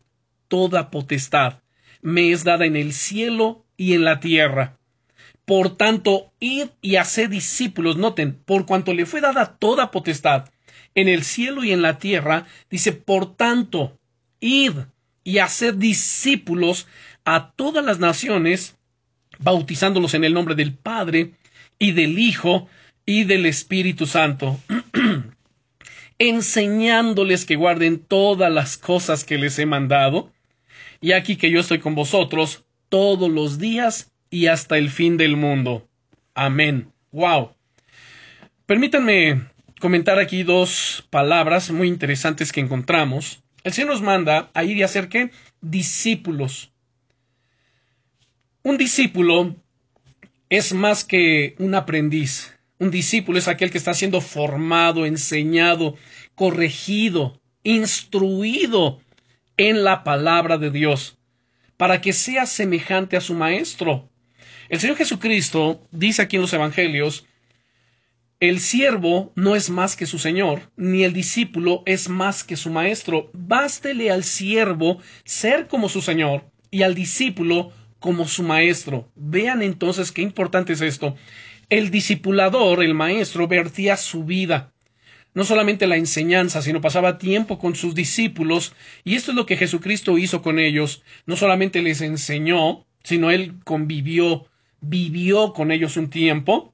[0.47, 1.59] Toda potestad
[2.01, 4.77] me es dada en el cielo y en la tierra.
[5.45, 10.49] Por tanto, id y haced discípulos, noten, por cuanto le fue dada toda potestad
[10.95, 13.99] en el cielo y en la tierra, dice, por tanto,
[14.39, 14.73] id
[15.23, 16.87] y haced discípulos
[17.23, 18.76] a todas las naciones,
[19.39, 21.31] bautizándolos en el nombre del Padre
[21.79, 22.67] y del Hijo
[23.05, 24.59] y del Espíritu Santo,
[26.19, 30.31] enseñándoles que guarden todas las cosas que les he mandado,
[30.99, 35.37] y aquí que yo estoy con vosotros todos los días y hasta el fin del
[35.37, 35.87] mundo.
[36.33, 36.91] Amén.
[37.11, 37.51] Wow.
[38.65, 39.43] Permítanme
[39.79, 43.41] comentar aquí dos palabras muy interesantes que encontramos.
[43.63, 45.31] El Señor nos manda a ir y hacer qué?
[45.61, 46.71] Discípulos.
[48.67, 49.55] Un discípulo
[50.49, 52.53] es más que un aprendiz.
[52.79, 55.95] Un discípulo es aquel que está siendo formado, enseñado,
[56.35, 58.99] corregido, instruido
[59.55, 61.17] en la palabra de Dios,
[61.77, 64.09] para que sea semejante a su maestro.
[64.67, 67.25] El Señor Jesucristo dice aquí en los Evangelios,
[68.41, 72.69] el siervo no es más que su Señor, ni el discípulo es más que su
[72.69, 73.29] maestro.
[73.31, 79.09] Bástele al siervo ser como su Señor y al discípulo como su maestro.
[79.15, 81.15] Vean entonces qué importante es esto.
[81.69, 84.71] El discipulador, el maestro, vertía su vida,
[85.33, 89.57] no solamente la enseñanza, sino pasaba tiempo con sus discípulos, y esto es lo que
[89.57, 91.03] Jesucristo hizo con ellos.
[91.25, 94.47] No solamente les enseñó, sino él convivió,
[94.81, 96.73] vivió con ellos un tiempo,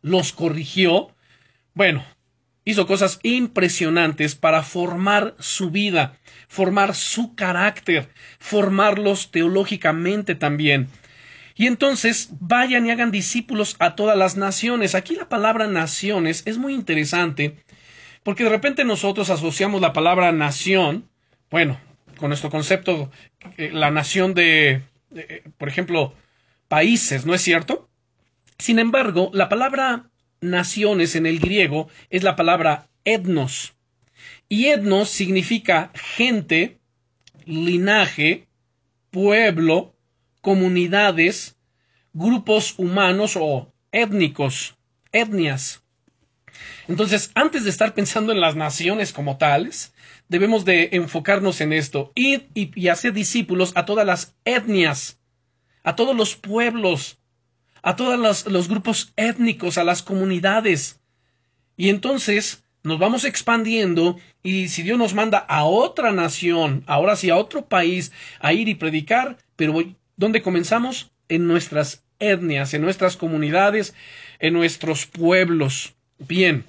[0.00, 1.14] los corrigió.
[1.74, 2.04] Bueno,
[2.64, 10.88] hizo cosas impresionantes para formar su vida, formar su carácter, formarlos teológicamente también.
[11.54, 14.94] Y entonces vayan y hagan discípulos a todas las naciones.
[14.94, 17.56] Aquí la palabra naciones es muy interesante
[18.22, 21.08] porque de repente nosotros asociamos la palabra nación,
[21.50, 21.78] bueno,
[22.16, 23.10] con nuestro concepto,
[23.56, 24.82] eh, la nación de,
[25.14, 26.14] eh, por ejemplo,
[26.68, 27.88] países, ¿no es cierto?
[28.58, 30.11] Sin embargo, la palabra
[30.42, 33.74] naciones en el griego es la palabra etnos.
[34.48, 36.78] Y etnos significa gente,
[37.46, 38.46] linaje,
[39.10, 39.96] pueblo,
[40.40, 41.56] comunidades,
[42.12, 44.76] grupos humanos o étnicos,
[45.12, 45.82] etnias.
[46.88, 49.94] Entonces, antes de estar pensando en las naciones como tales,
[50.28, 55.20] debemos de enfocarnos en esto, ir y, hacer discípulos a todas las etnias,
[55.84, 57.18] a todos los pueblos,
[57.82, 61.00] a todos los, grupos étnicos, a las comunidades.
[61.76, 67.30] Y entonces nos vamos expandiendo y si Dios nos manda a otra nación, ahora sí
[67.30, 69.74] a otro país, a ir y predicar, pero
[70.16, 71.10] ¿dónde comenzamos?
[71.28, 73.94] En nuestras etnias, en nuestras comunidades,
[74.38, 75.94] en nuestros pueblos.
[76.18, 76.64] Bien.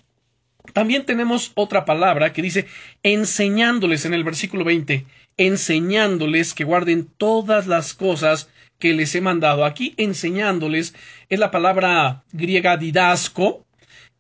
[0.72, 2.68] También tenemos otra palabra que dice
[3.04, 5.06] enseñándoles en el versículo 20,
[5.38, 8.50] enseñándoles que guarden todas las cosas
[8.84, 9.64] que les he mandado.
[9.64, 10.94] Aquí enseñándoles
[11.30, 13.66] es la palabra griega didasco,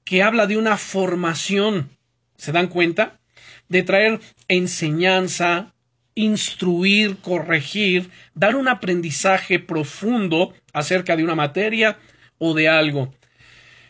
[0.05, 1.89] que habla de una formación.
[2.37, 3.19] ¿Se dan cuenta?
[3.67, 5.73] De traer enseñanza,
[6.15, 11.99] instruir, corregir, dar un aprendizaje profundo acerca de una materia
[12.37, 13.13] o de algo.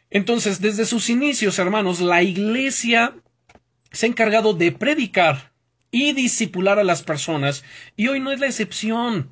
[0.09, 3.13] Entonces, desde sus inicios, hermanos, la iglesia
[3.91, 5.51] se ha encargado de predicar
[5.91, 7.63] y discipular a las personas,
[7.95, 9.29] y hoy no es la excepción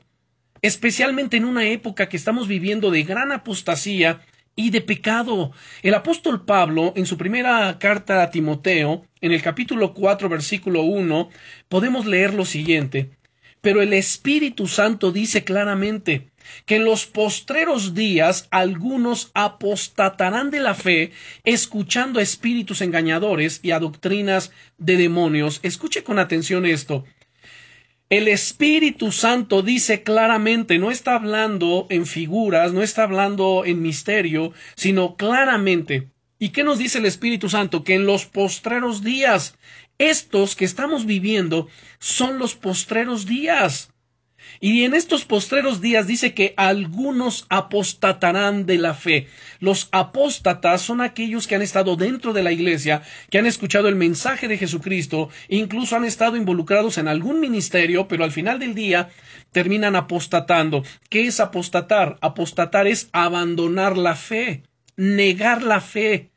[0.61, 4.21] especialmente en una época que estamos viviendo de gran apostasía
[4.55, 5.51] y de pecado.
[5.81, 11.29] El apóstol Pablo, en su primera carta a Timoteo, en el capítulo 4, versículo 1,
[11.69, 13.11] podemos leer lo siguiente.
[13.61, 16.31] Pero el Espíritu Santo dice claramente
[16.65, 21.11] que en los postreros días algunos apostatarán de la fe,
[21.43, 25.59] escuchando a espíritus engañadores y a doctrinas de demonios.
[25.61, 27.05] Escuche con atención esto.
[28.11, 34.51] El Espíritu Santo dice claramente, no está hablando en figuras, no está hablando en misterio,
[34.75, 36.09] sino claramente.
[36.37, 37.85] ¿Y qué nos dice el Espíritu Santo?
[37.85, 39.57] Que en los postreros días,
[39.97, 41.69] estos que estamos viviendo
[41.99, 43.90] son los postreros días.
[44.63, 49.27] Y en estos postreros días dice que algunos apostatarán de la fe.
[49.59, 53.95] Los apóstatas son aquellos que han estado dentro de la iglesia, que han escuchado el
[53.95, 59.09] mensaje de Jesucristo, incluso han estado involucrados en algún ministerio, pero al final del día
[59.51, 60.83] terminan apostatando.
[61.09, 62.19] ¿Qué es apostatar?
[62.21, 64.61] Apostatar es abandonar la fe,
[64.95, 66.30] negar la fe.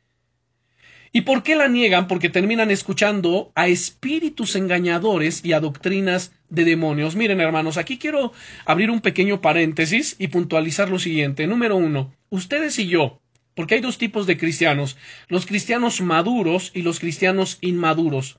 [1.15, 2.09] ¿Y por qué la niegan?
[2.09, 7.15] Porque terminan escuchando a espíritus engañadores y a doctrinas de demonios.
[7.15, 8.33] Miren, hermanos, aquí quiero
[8.65, 11.47] abrir un pequeño paréntesis y puntualizar lo siguiente.
[11.47, 13.21] Número uno, ustedes y yo,
[13.53, 14.97] porque hay dos tipos de cristianos,
[15.29, 18.37] los cristianos maduros y los cristianos inmaduros.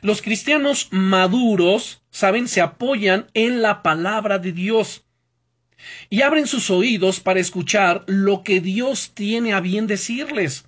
[0.00, 5.04] Los cristianos maduros, saben, se apoyan en la palabra de Dios
[6.08, 10.64] y abren sus oídos para escuchar lo que Dios tiene a bien decirles.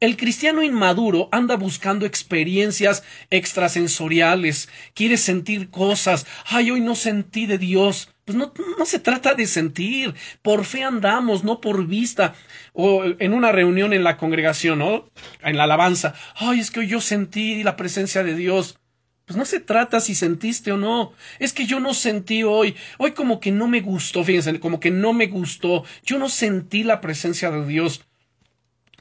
[0.00, 6.26] El cristiano inmaduro anda buscando experiencias extrasensoriales, quiere sentir cosas.
[6.46, 8.08] Ay, hoy no sentí de Dios.
[8.24, 10.14] Pues no, no se trata de sentir.
[10.42, 12.34] Por fe andamos, no por vista.
[12.72, 15.08] O en una reunión en la congregación, ¿no?
[15.42, 16.14] En la alabanza.
[16.36, 18.78] Ay, es que hoy yo sentí la presencia de Dios.
[19.24, 21.12] Pues no se trata si sentiste o no.
[21.38, 22.76] Es que yo no sentí hoy.
[22.98, 25.84] Hoy como que no me gustó, fíjense, como que no me gustó.
[26.04, 28.04] Yo no sentí la presencia de Dios.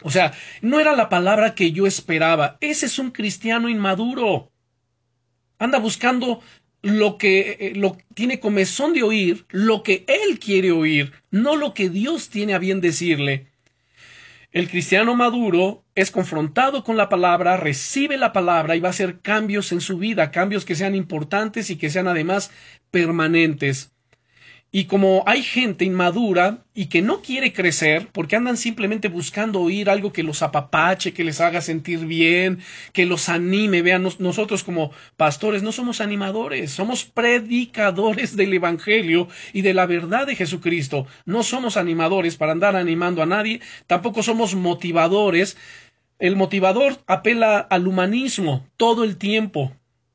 [0.01, 2.57] O sea, no era la palabra que yo esperaba.
[2.61, 4.51] Ese es un cristiano inmaduro.
[5.59, 6.41] anda buscando
[6.81, 11.73] lo que eh, lo tiene comezón de oír, lo que él quiere oír, no lo
[11.73, 13.47] que Dios tiene a bien decirle.
[14.51, 19.21] El cristiano maduro es confrontado con la palabra, recibe la palabra y va a hacer
[19.21, 22.51] cambios en su vida, cambios que sean importantes y que sean además
[22.89, 23.90] permanentes.
[24.73, 29.89] Y como hay gente inmadura y que no quiere crecer porque andan simplemente buscando oír
[29.89, 32.60] algo que los apapache, que les haga sentir bien,
[32.93, 39.62] que los anime, vean, nosotros como pastores no somos animadores, somos predicadores del Evangelio y
[39.62, 41.05] de la verdad de Jesucristo.
[41.25, 45.57] No somos animadores para andar animando a nadie, tampoco somos motivadores.
[46.17, 49.73] El motivador apela al humanismo todo el tiempo,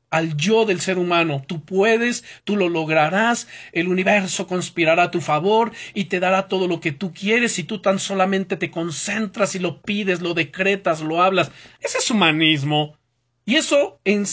[0.09, 1.43] al yo del ser humano.
[1.47, 6.67] Tú puedes, tú lo lograrás, el universo conspirará a tu favor y te dará todo
[6.67, 11.01] lo que tú quieres si tú tan solamente te concentras y lo pides, lo decretas,
[11.01, 11.51] lo hablas.
[11.81, 12.97] Ese es humanismo.
[13.45, 14.25] Y eso, si,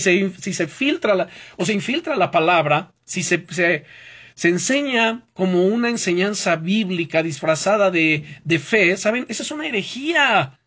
[0.00, 3.84] se, si, se, filtra la, o se infiltra la palabra, si se, se,
[4.34, 9.26] se enseña como una enseñanza bíblica disfrazada de, de fe, ¿saben?
[9.28, 10.58] Esa es una herejía.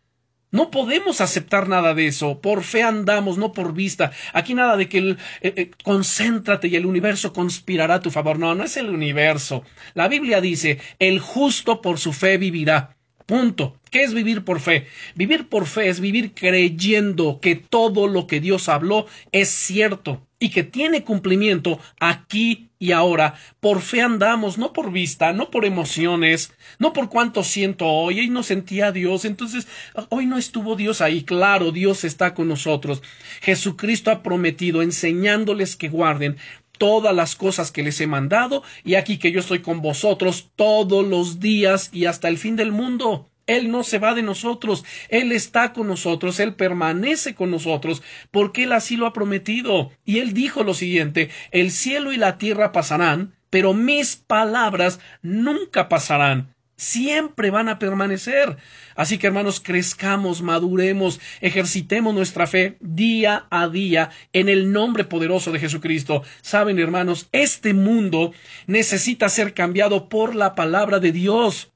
[0.52, 2.40] No podemos aceptar nada de eso.
[2.40, 4.12] Por fe andamos, no por vista.
[4.34, 8.38] Aquí nada de que el, eh, eh, concéntrate y el universo conspirará a tu favor.
[8.38, 9.64] No, no es el universo.
[9.94, 12.96] La Biblia dice, el justo por su fe vivirá.
[13.24, 13.78] Punto.
[13.90, 14.86] ¿Qué es vivir por fe?
[15.14, 20.48] Vivir por fe es vivir creyendo que todo lo que Dios habló es cierto y
[20.48, 23.34] que tiene cumplimiento aquí y ahora.
[23.60, 28.18] Por fe andamos, no por vista, no por emociones, no por cuánto siento hoy.
[28.18, 29.68] Y no sentía a Dios, entonces
[30.08, 31.22] hoy no estuvo Dios ahí.
[31.22, 33.04] Claro, Dios está con nosotros.
[33.40, 36.38] Jesucristo ha prometido enseñándoles que guarden
[36.76, 41.06] todas las cosas que les he mandado, y aquí que yo estoy con vosotros todos
[41.06, 43.31] los días y hasta el fin del mundo.
[43.46, 48.64] Él no se va de nosotros, Él está con nosotros, Él permanece con nosotros, porque
[48.64, 49.90] Él así lo ha prometido.
[50.04, 55.88] Y Él dijo lo siguiente, el cielo y la tierra pasarán, pero mis palabras nunca
[55.88, 58.56] pasarán, siempre van a permanecer.
[58.96, 65.52] Así que hermanos, crezcamos, maduremos, ejercitemos nuestra fe día a día en el nombre poderoso
[65.52, 66.22] de Jesucristo.
[66.40, 68.32] Saben, hermanos, este mundo
[68.66, 71.71] necesita ser cambiado por la palabra de Dios.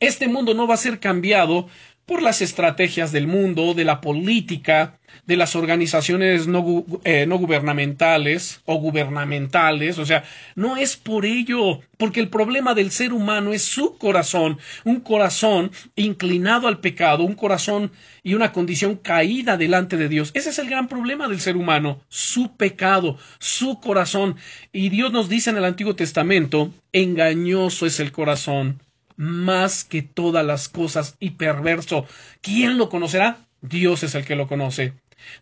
[0.00, 1.68] Este mundo no va a ser cambiado
[2.06, 8.60] por las estrategias del mundo, de la política, de las organizaciones no, eh, no, gubernamentales
[8.64, 10.24] o gubernamentales, o sea,
[10.56, 15.70] no es por ello, porque el problema del ser humano es su corazón, un corazón
[15.94, 17.92] inclinado al pecado, un corazón
[18.24, 20.32] y una condición caída delante de Dios.
[20.34, 24.36] Ese es el gran problema del ser humano, su pecado, su corazón.
[24.72, 28.80] Y Dios nos dice en el Antiguo Testamento, engañoso es el corazón
[29.16, 32.06] más que todas las cosas y perverso.
[32.40, 33.46] ¿Quién lo conocerá?
[33.60, 34.94] Dios es el que lo conoce.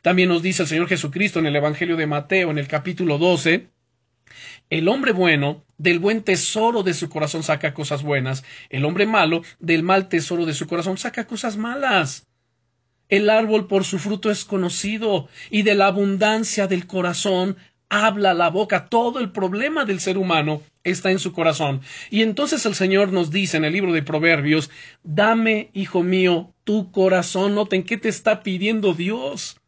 [0.03, 3.69] También nos dice el Señor Jesucristo en el Evangelio de Mateo, en el capítulo 12,
[4.71, 9.43] el hombre bueno del buen tesoro de su corazón saca cosas buenas, el hombre malo
[9.59, 12.27] del mal tesoro de su corazón saca cosas malas.
[13.09, 17.57] El árbol por su fruto es conocido, y de la abundancia del corazón
[17.91, 18.87] habla la boca.
[18.89, 21.83] Todo el problema del ser humano está en su corazón.
[22.09, 24.71] Y entonces el Señor nos dice en el libro de Proverbios,
[25.03, 27.55] dame, hijo mío, tu corazón.
[27.55, 29.61] Noten qué te está pidiendo Dios.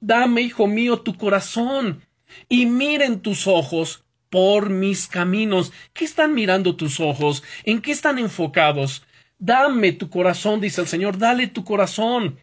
[0.00, 2.02] Dame, hijo mío, tu corazón.
[2.48, 5.72] Y miren tus ojos por mis caminos.
[5.94, 7.42] ¿Qué están mirando tus ojos?
[7.64, 9.04] ¿En qué están enfocados?
[9.38, 12.40] Dame tu corazón, dice el Señor, dale tu corazón,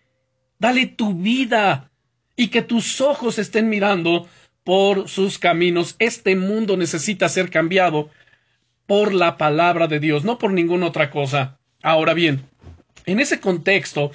[0.60, 1.92] dale tu vida,
[2.36, 4.28] y que tus ojos estén mirando
[4.66, 5.96] por sus caminos.
[6.00, 8.10] Este mundo necesita ser cambiado
[8.86, 11.58] por la palabra de Dios, no por ninguna otra cosa.
[11.82, 12.44] Ahora bien,
[13.06, 14.12] en ese contexto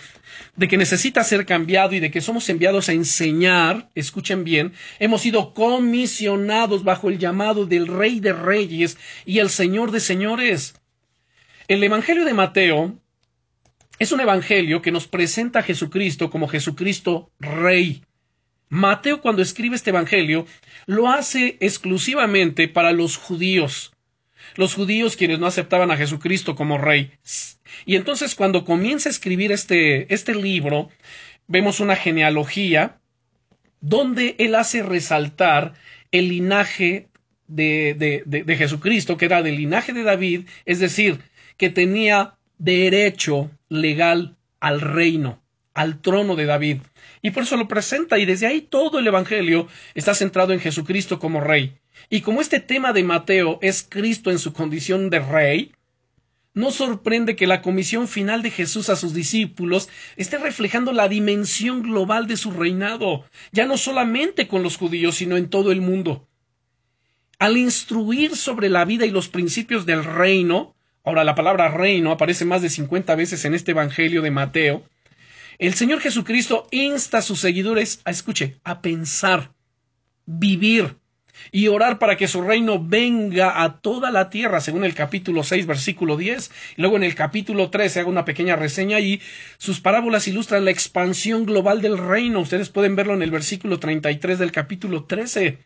[0.56, 5.22] de que necesita ser cambiado y de que somos enviados a enseñar, escuchen bien, hemos
[5.22, 10.74] sido comisionados bajo el llamado del Rey de Reyes y el Señor de Señores.
[11.68, 12.98] El Evangelio de Mateo
[14.00, 18.02] es un evangelio que nos presenta a Jesucristo como Jesucristo Rey.
[18.70, 20.46] Mateo cuando escribe este Evangelio
[20.86, 23.92] lo hace exclusivamente para los judíos,
[24.54, 27.10] los judíos quienes no aceptaban a Jesucristo como rey.
[27.84, 30.88] Y entonces cuando comienza a escribir este, este libro,
[31.48, 33.00] vemos una genealogía
[33.80, 35.74] donde él hace resaltar
[36.12, 37.08] el linaje
[37.48, 41.18] de, de, de, de Jesucristo, que era del linaje de David, es decir,
[41.56, 45.42] que tenía derecho legal al reino,
[45.80, 46.82] al trono de David.
[47.22, 51.18] Y por eso lo presenta y desde ahí todo el Evangelio está centrado en Jesucristo
[51.18, 51.78] como Rey.
[52.10, 55.72] Y como este tema de Mateo es Cristo en su condición de Rey,
[56.52, 61.82] No sorprende que la comisión final de Jesús a sus discípulos esté reflejando la dimensión
[61.82, 66.26] global de su reinado, ya no solamente con los judíos, sino en todo el mundo.
[67.38, 70.74] Al instruir sobre la vida y los principios del reino,
[71.04, 74.82] ahora la palabra reino aparece más de 50 veces en este Evangelio de Mateo,
[75.60, 79.52] el Señor Jesucristo insta a sus seguidores a, escuche, a pensar,
[80.24, 80.96] vivir,
[81.52, 85.66] y orar para que su reino venga a toda la tierra, según el capítulo 6,
[85.66, 86.50] versículo 10.
[86.76, 89.20] Luego en el capítulo 13 hago una pequeña reseña y
[89.58, 92.40] sus parábolas ilustran la expansión global del reino.
[92.40, 95.58] Ustedes pueden verlo en el versículo 33 del capítulo 13.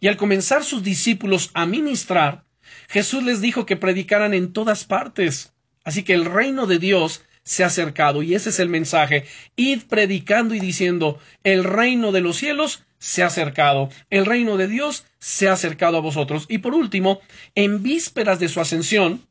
[0.00, 2.44] Y al comenzar sus discípulos a ministrar,
[2.88, 5.52] Jesús les dijo que predicaran en todas partes.
[5.84, 9.24] Así que el reino de Dios se ha acercado y ese es el mensaje.
[9.54, 14.66] Id predicando y diciendo, el reino de los cielos se ha acercado, el reino de
[14.66, 16.46] Dios se ha acercado a vosotros.
[16.48, 17.20] Y por último,
[17.54, 19.22] en vísperas de su ascensión,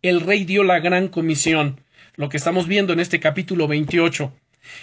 [0.00, 1.80] el rey dio la gran comisión,
[2.16, 4.32] lo que estamos viendo en este capítulo 28.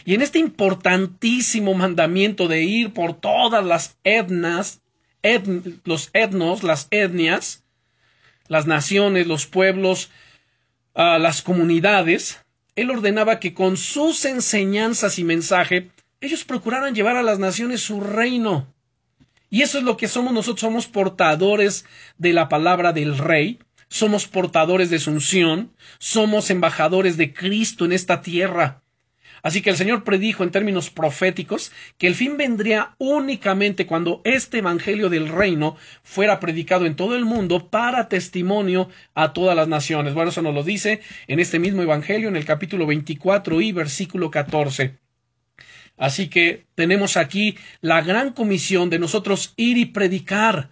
[0.06, 4.82] Y en este importantísimo mandamiento de ir por todas las etnas,
[5.84, 7.64] los etnos, las etnias,
[8.48, 10.12] las naciones, los pueblos,
[10.94, 12.40] ah, las comunidades,
[12.82, 18.02] él ordenaba que con sus enseñanzas y mensaje ellos procuraran llevar a las naciones su
[18.02, 18.74] reino.
[19.50, 21.86] Y eso es lo que somos nosotros, somos portadores
[22.18, 23.60] de la palabra del rey,
[23.90, 28.82] somos portadores de su unción, somos embajadores de Cristo en esta tierra.
[29.44, 34.60] Así que el Señor predijo en términos proféticos que el fin vendría únicamente cuando este
[34.60, 40.14] Evangelio del Reino fuera predicado en todo el mundo para testimonio a todas las naciones.
[40.14, 44.30] Bueno, eso nos lo dice en este mismo Evangelio, en el capítulo 24 y versículo
[44.30, 44.98] 14.
[45.98, 50.70] Así que tenemos aquí la gran comisión de nosotros ir y predicar.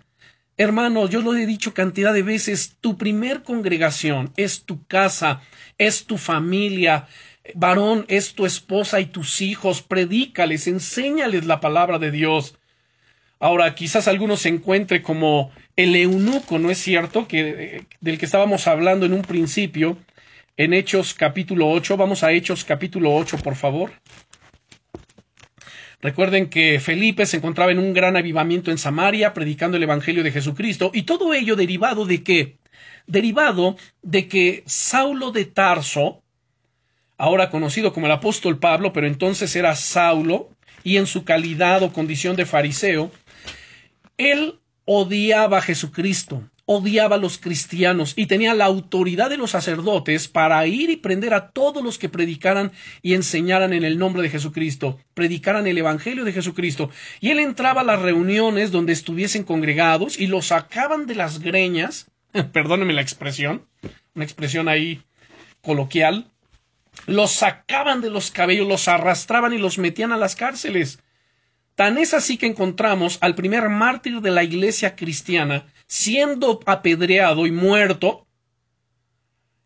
[0.57, 5.41] Hermanos, yo lo he dicho cantidad de veces, tu primer congregación es tu casa,
[5.77, 7.07] es tu familia,
[7.55, 12.55] varón es tu esposa y tus hijos, predícales, enséñales la palabra de Dios.
[13.39, 17.27] Ahora, quizás alguno se encuentre como el eunuco, ¿no es cierto?
[17.27, 17.39] Que,
[17.77, 19.97] eh, del que estábamos hablando en un principio,
[20.57, 21.95] en Hechos capítulo 8.
[21.95, 23.91] Vamos a Hechos capítulo 8, por favor.
[26.01, 30.31] Recuerden que Felipe se encontraba en un gran avivamiento en Samaria, predicando el Evangelio de
[30.31, 32.57] Jesucristo, y todo ello derivado de qué?
[33.07, 36.23] Derivado de que Saulo de Tarso,
[37.19, 40.49] ahora conocido como el apóstol Pablo, pero entonces era Saulo,
[40.83, 43.11] y en su calidad o condición de fariseo,
[44.17, 50.27] él odiaba a Jesucristo, odiaba a los cristianos y tenía la autoridad de los sacerdotes
[50.27, 54.29] para ir y prender a todos los que predicaran y enseñaran en el nombre de
[54.29, 56.89] Jesucristo, predicaran el Evangelio de Jesucristo.
[57.19, 62.09] Y él entraba a las reuniones donde estuviesen congregados y los sacaban de las greñas,
[62.53, 63.67] perdónenme la expresión,
[64.15, 65.01] una expresión ahí
[65.61, 66.31] coloquial,
[67.05, 70.99] los sacaban de los cabellos, los arrastraban y los metían a las cárceles.
[71.75, 77.51] Tan es así que encontramos al primer mártir de la iglesia cristiana siendo apedreado y
[77.51, 78.27] muerto,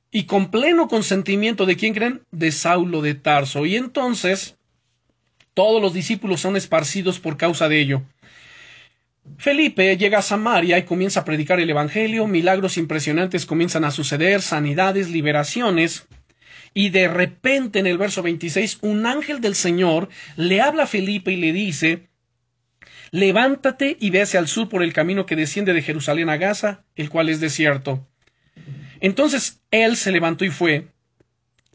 [0.10, 2.22] y con pleno consentimiento de quién creen?
[2.32, 3.66] De Saulo de Tarso.
[3.66, 4.56] Y entonces
[5.54, 8.04] todos los discípulos son esparcidos por causa de ello.
[9.38, 14.42] Felipe llega a Samaria y comienza a predicar el Evangelio, milagros impresionantes comienzan a suceder,
[14.42, 16.06] sanidades, liberaciones,
[16.74, 21.32] y de repente en el verso 26 un ángel del Señor le habla a Felipe
[21.32, 22.08] y le dice,
[23.12, 26.84] levántate y ve hacia el sur por el camino que desciende de Jerusalén a Gaza,
[26.96, 28.08] el cual es desierto.
[29.00, 30.88] Entonces él se levantó y fue,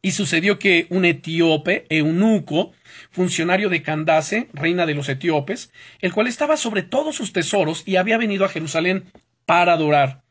[0.01, 2.73] y sucedió que un etíope, eunuco,
[3.11, 7.97] funcionario de Candace, reina de los etíopes, el cual estaba sobre todos sus tesoros y
[7.97, 9.05] había venido a Jerusalén
[9.45, 10.23] para adorar.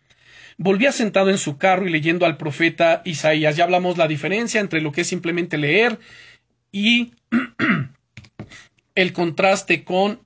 [0.57, 3.55] Volvía sentado en su carro y leyendo al profeta Isaías.
[3.55, 5.99] Ya hablamos la diferencia entre lo que es simplemente leer
[6.71, 7.13] y
[8.95, 10.19] el contraste con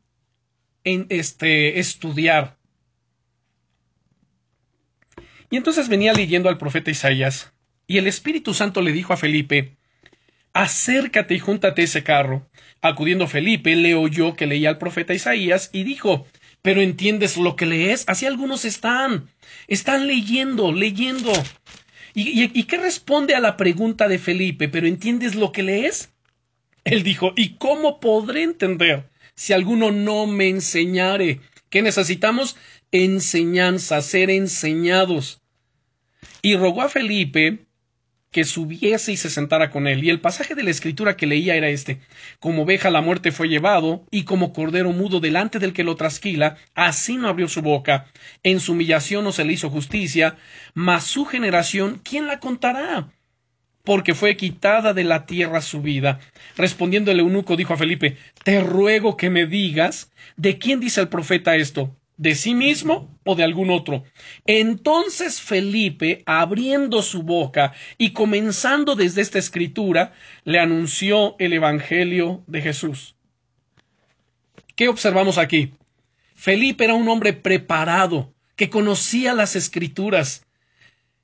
[0.84, 2.58] en este estudiar.
[5.50, 7.52] Y entonces venía leyendo al profeta Isaías,
[7.86, 9.76] y el Espíritu Santo le dijo a Felipe
[10.54, 12.50] Acércate y júntate ese carro.
[12.82, 16.26] Acudiendo Felipe, le oyó que leía al profeta Isaías y dijo
[16.62, 18.03] ¿Pero entiendes lo que lees?
[18.07, 19.30] Así algunos están.
[19.68, 21.32] Están leyendo, leyendo.
[22.14, 24.68] ¿Y, qué responde a la pregunta de Felipe?
[24.68, 26.12] ¿Pero entiendes lo que lees?
[26.84, 31.41] Él dijo ¿Y cómo podré entender si alguno no me enseñare.
[31.70, 32.57] ¿Qué necesitamos?
[32.91, 35.41] Enseñanza, ser enseñados.
[36.41, 37.66] Y rogó a Felipe
[38.32, 40.04] que subiese y se sentara con él.
[40.04, 42.00] Y el pasaje de la escritura que leía era este
[42.40, 46.58] Como oveja la muerte fue llevado, y como cordero mudo delante del que lo trasquila,
[46.74, 48.08] así no abrió su boca.
[48.44, 50.38] En su humillación no se le hizo justicia,
[50.74, 53.10] mas su generación, ¿quién la contará?
[53.84, 56.20] porque fue quitada de la tierra su vida.
[56.56, 61.08] Respondiendo el eunuco dijo a Felipe, Te ruego que me digas, ¿de quién dice el
[61.08, 61.96] profeta esto?
[62.22, 64.04] De sí mismo o de algún otro.
[64.46, 70.14] Entonces Felipe, abriendo su boca y comenzando desde esta escritura,
[70.44, 73.16] le anunció el Evangelio de Jesús.
[74.76, 75.74] ¿Qué observamos aquí?
[76.36, 80.46] Felipe era un hombre preparado, que conocía las escrituras.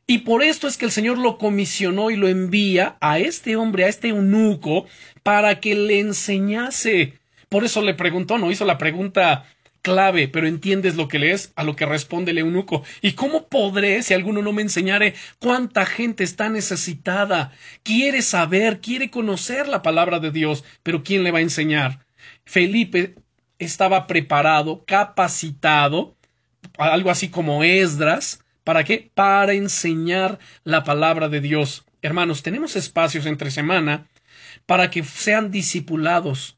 [0.08, 3.84] Y por esto es que el Señor lo comisionó y lo envía a este hombre,
[3.84, 4.88] a este eunuco,
[5.22, 7.20] para que le enseñase.
[7.50, 9.46] Por eso le preguntó, no hizo la pregunta
[9.88, 12.84] clave, pero entiendes lo que lees, a lo que responde el eunuco.
[13.02, 17.54] ¿Y cómo podré, si alguno no me enseñare, cuánta gente está necesitada?
[17.84, 22.06] Quiere saber, quiere conocer la palabra de Dios, pero ¿quién le va a enseñar?
[22.44, 23.16] Felipe
[23.60, 26.18] estaba preparado, capacitado,
[26.78, 29.10] algo así como Esdras, ¿para qué?
[29.14, 31.86] Para enseñar la palabra de Dios.
[32.02, 34.10] Hermanos, tenemos espacios entre semana
[34.66, 36.57] para que sean discipulados,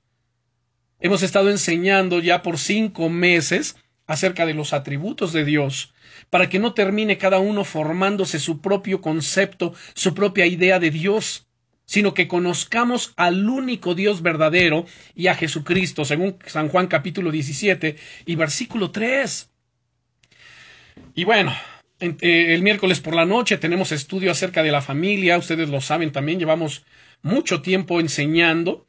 [1.02, 5.94] Hemos estado enseñando ya por cinco meses acerca de los atributos de Dios,
[6.30, 11.48] para que no termine cada uno formándose su propio concepto, su propia idea de Dios,
[11.86, 14.86] sino que conozcamos al único Dios verdadero
[15.16, 17.96] y a Jesucristo, según San Juan capítulo 17
[18.26, 19.50] y versículo 3.
[21.16, 21.54] Y bueno,
[22.00, 26.12] eh, el miércoles por la noche tenemos estudio acerca de la familia, ustedes lo saben
[26.12, 26.84] también, llevamos
[27.22, 28.86] mucho tiempo enseñando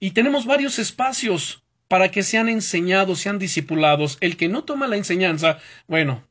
[0.00, 4.18] y tenemos varios espacios para que sean enseñados, sean discipulados.
[4.20, 6.28] El que no toma la enseñanza, bueno,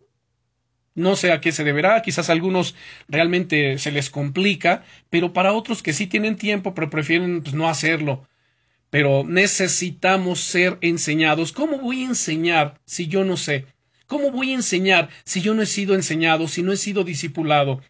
[0.97, 2.75] no sé a qué se deberá, quizás a algunos
[3.07, 7.69] realmente se les complica, pero para otros que sí tienen tiempo, pero prefieren pues, no
[7.69, 8.27] hacerlo.
[8.89, 11.51] Pero necesitamos ser enseñados.
[11.51, 13.65] ¿Cómo voy a enseñar si yo no sé?
[14.07, 17.81] ¿Cómo voy a enseñar si yo no he sido enseñado, si no he sido discipulado?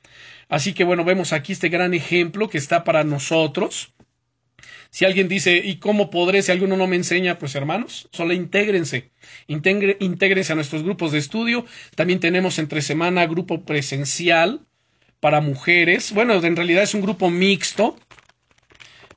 [0.50, 3.94] Así que bueno, vemos aquí este gran ejemplo que está para nosotros.
[4.98, 7.38] Si alguien dice, ¿y cómo podré si alguno no me enseña?
[7.38, 9.12] Pues hermanos, solo intégrense.
[9.48, 11.68] intégrense a nuestros grupos de estudio.
[11.94, 14.62] También tenemos entre semana grupo presencial
[15.20, 16.14] para mujeres.
[16.14, 17.96] Bueno, en realidad es un grupo mixto.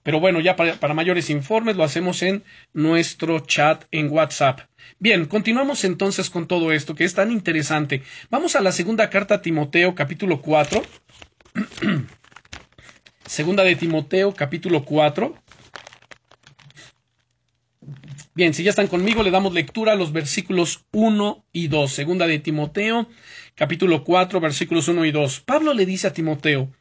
[0.03, 4.61] Pero bueno, ya para, mayores informes lo hacemos en nuestro chat en WhatsApp.
[4.99, 8.03] Bien, continuamos entonces con todo esto que es tan interesante.
[8.29, 10.83] Vamos a la segunda carta a Timoteo, capítulo 4.
[13.25, 15.43] segunda de Timoteo, capítulo 4.
[18.41, 21.93] Bien, si ya están conmigo, le damos lectura a los versículos 1 y 2.
[21.93, 23.07] Segunda de Timoteo,
[23.55, 25.41] capítulo 4, versículos 1 y 2.
[25.41, 26.73] Pablo le dice a Timoteo,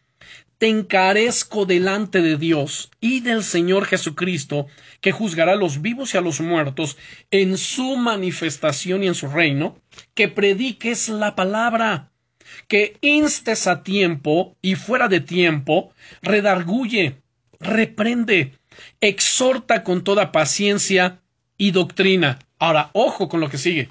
[0.57, 4.68] te encarezco delante de Dios y del Señor Jesucristo,
[5.01, 6.95] que juzgará a los vivos y a los muertos
[7.30, 9.76] en su manifestación y en su reino,
[10.14, 12.10] que prediques la palabra,
[12.70, 15.91] que instes a tiempo y fuera de tiempo,
[16.22, 17.18] redarguye,
[17.60, 18.53] reprende,
[19.01, 21.19] exhorta con toda paciencia
[21.60, 22.39] y doctrina.
[22.57, 23.89] Ahora, ojo con lo que sigue.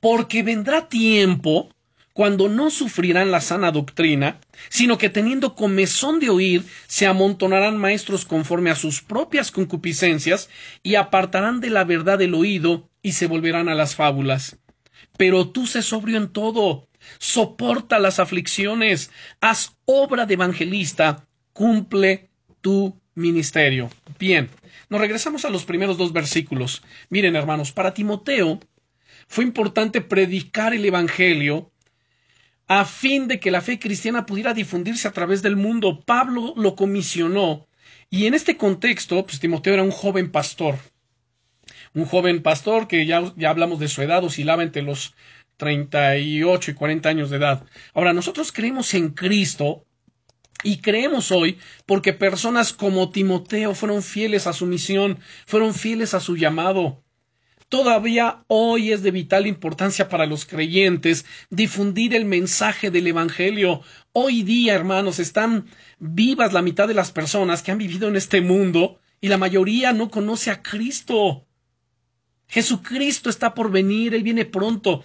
[0.00, 1.68] Porque vendrá tiempo
[2.12, 8.24] cuando no sufrirán la sana doctrina, sino que teniendo comezón de oír, se amontonarán maestros
[8.24, 10.50] conforme a sus propias concupiscencias,
[10.82, 14.56] y apartarán de la verdad el oído, y se volverán a las fábulas.
[15.16, 16.88] Pero tú sé sobrio en todo,
[17.18, 19.10] soporta las aflicciones,
[19.40, 22.30] haz obra de evangelista, cumple
[22.60, 23.90] tu ministerio.
[24.18, 24.50] Bien,
[24.88, 26.82] nos regresamos a los primeros dos versículos.
[27.08, 28.60] Miren, hermanos, para Timoteo
[29.28, 31.70] fue importante predicar el Evangelio
[32.66, 36.00] a fin de que la fe cristiana pudiera difundirse a través del mundo.
[36.04, 37.66] Pablo lo comisionó
[38.10, 40.78] y en este contexto, pues Timoteo era un joven pastor.
[41.94, 45.14] Un joven pastor que ya, ya hablamos de su edad, oscilaba entre los
[45.56, 47.64] 38 y 40 años de edad.
[47.94, 49.84] Ahora, nosotros creemos en Cristo
[50.62, 56.20] y creemos hoy porque personas como Timoteo fueron fieles a su misión, fueron fieles a
[56.20, 57.02] su llamado.
[57.68, 63.82] Todavía hoy es de vital importancia para los creyentes difundir el mensaje del Evangelio.
[64.12, 65.66] Hoy día, hermanos, están
[66.00, 69.92] vivas la mitad de las personas que han vivido en este mundo y la mayoría
[69.92, 71.46] no conoce a Cristo.
[72.48, 75.04] Jesucristo está por venir, Él viene pronto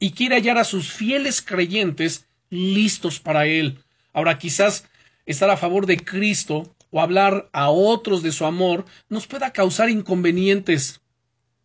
[0.00, 3.84] y quiere hallar a sus fieles creyentes listos para Él.
[4.12, 4.86] Ahora quizás
[5.26, 9.88] estar a favor de Cristo o hablar a otros de su amor nos pueda causar
[9.90, 11.00] inconvenientes.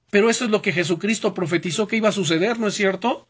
[0.09, 3.27] Pero eso es lo que Jesucristo profetizó que iba a suceder, ¿no es cierto?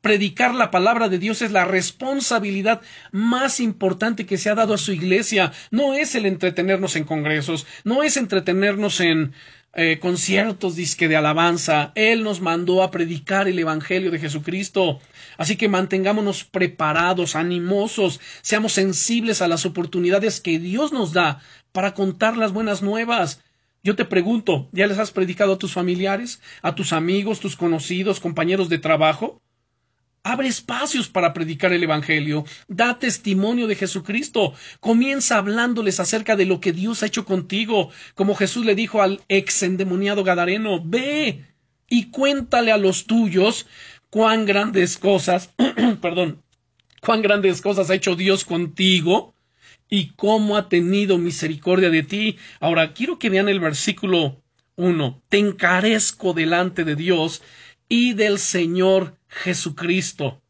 [0.00, 2.80] Predicar la palabra de Dios es la responsabilidad
[3.12, 5.52] más importante que se ha dado a su iglesia.
[5.70, 9.34] No es el entretenernos en congresos, no es entretenernos en
[9.74, 11.92] eh, conciertos disque de alabanza.
[11.94, 15.00] Él nos mandó a predicar el Evangelio de Jesucristo.
[15.38, 21.40] Así que mantengámonos preparados, animosos, seamos sensibles a las oportunidades que Dios nos da
[21.72, 23.42] para contar las buenas nuevas.
[23.82, 28.20] Yo te pregunto, ¿ya les has predicado a tus familiares, a tus amigos, tus conocidos,
[28.20, 29.40] compañeros de trabajo?
[30.30, 36.60] Abre espacios para predicar el Evangelio, da testimonio de Jesucristo, comienza hablándoles acerca de lo
[36.60, 41.46] que Dios ha hecho contigo, como Jesús le dijo al ex endemoniado Gadareno, ve
[41.88, 43.66] y cuéntale a los tuyos
[44.08, 45.52] cuán grandes cosas,
[46.00, 46.44] perdón,
[47.00, 49.34] cuán grandes cosas ha hecho Dios contigo
[49.88, 52.36] y cómo ha tenido misericordia de ti.
[52.60, 54.44] Ahora, quiero que vean el versículo
[54.76, 55.24] 1.
[55.28, 57.42] Te encarezco delante de Dios
[57.88, 60.42] y del Señor Jesucristo.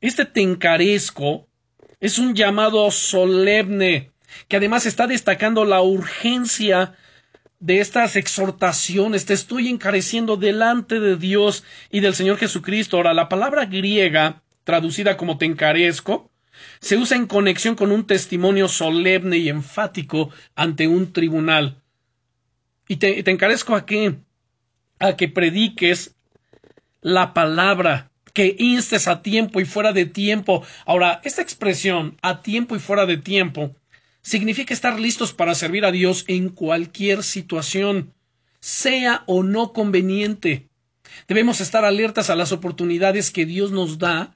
[0.00, 1.46] Este te encarezco
[2.00, 4.12] es un llamado solemne
[4.48, 6.94] que además está destacando la urgencia
[7.60, 9.26] de estas exhortaciones.
[9.26, 12.96] Te estoy encareciendo delante de Dios y del Señor Jesucristo.
[12.96, 16.30] Ahora, la palabra griega, traducida como te encarezco,
[16.80, 21.82] se usa en conexión con un testimonio solemne y enfático ante un tribunal.
[22.86, 24.16] Y te, te encarezco a qué?
[24.98, 26.13] A que prediques
[27.04, 30.64] la palabra, que instes a tiempo y fuera de tiempo.
[30.86, 33.76] Ahora, esta expresión, a tiempo y fuera de tiempo,
[34.22, 38.14] significa estar listos para servir a Dios en cualquier situación,
[38.58, 40.70] sea o no conveniente.
[41.28, 44.34] Debemos estar alertas a las oportunidades que Dios nos da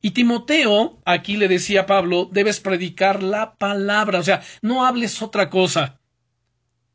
[0.00, 5.20] y Timoteo, aquí le decía a Pablo, debes predicar la palabra, o sea, no hables
[5.22, 5.98] otra cosa.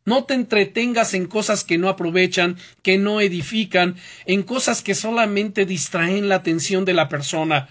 [0.05, 3.95] No te entretengas en cosas que no aprovechan, que no edifican,
[4.25, 7.69] en cosas que solamente distraen la atención de la persona,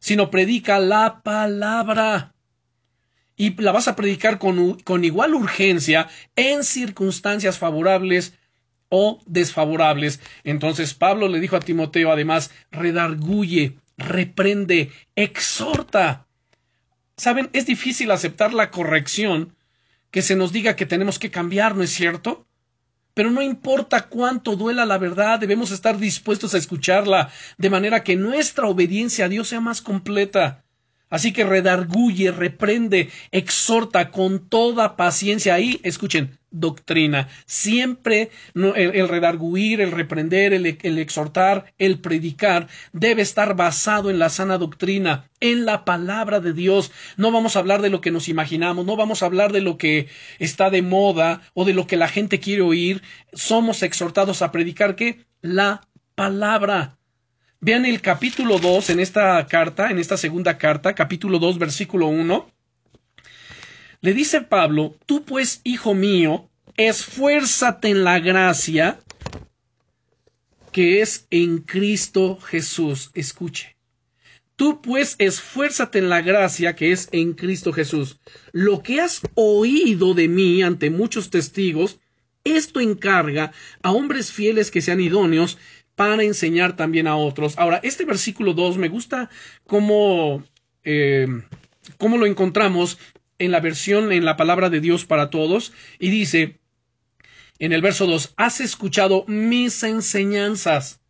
[0.00, 2.34] sino predica la palabra.
[3.36, 8.34] Y la vas a predicar con, con igual urgencia en circunstancias favorables
[8.88, 10.20] o desfavorables.
[10.44, 16.26] Entonces Pablo le dijo a Timoteo además, redarguye, reprende, exhorta.
[17.16, 19.54] Saben, es difícil aceptar la corrección
[20.10, 22.46] que se nos diga que tenemos que cambiar, ¿no es cierto?
[23.14, 28.16] Pero no importa cuánto duela la verdad, debemos estar dispuestos a escucharla, de manera que
[28.16, 30.64] nuestra obediencia a Dios sea más completa.
[31.10, 35.54] Así que redarguye, reprende, exhorta con toda paciencia.
[35.54, 37.28] Ahí, escuchen, doctrina.
[37.46, 44.28] Siempre el, redarguir, el reprender, el, el, exhortar, el predicar debe estar basado en la
[44.28, 46.92] sana doctrina, en la palabra de Dios.
[47.16, 49.78] No vamos a hablar de lo que nos imaginamos, no vamos a hablar de lo
[49.78, 50.08] que
[50.38, 53.02] está de moda o de lo que la gente quiere oír.
[53.32, 56.99] Somos exhortados a predicar que la palabra.
[57.62, 62.50] Vean el capítulo 2 en esta carta, en esta segunda carta, capítulo 2, versículo 1.
[64.00, 66.48] Le dice Pablo, tú pues, hijo mío,
[66.78, 68.98] esfuérzate en la gracia
[70.72, 73.10] que es en Cristo Jesús.
[73.12, 73.76] Escuche.
[74.56, 78.20] Tú pues esfuérzate en la gracia que es en Cristo Jesús.
[78.52, 82.00] Lo que has oído de mí ante muchos testigos,
[82.44, 83.52] esto encarga
[83.82, 85.58] a hombres fieles que sean idóneos
[86.00, 87.58] para enseñar también a otros.
[87.58, 89.28] Ahora, este versículo 2 me gusta
[89.66, 90.42] cómo,
[90.82, 91.26] eh,
[91.98, 92.96] cómo lo encontramos
[93.38, 96.58] en la versión en la palabra de Dios para todos y dice
[97.58, 101.02] en el verso 2, has escuchado mis enseñanzas.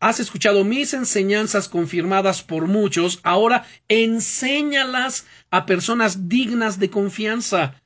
[0.00, 7.82] Has escuchado mis enseñanzas confirmadas por muchos, ahora enséñalas a personas dignas de confianza,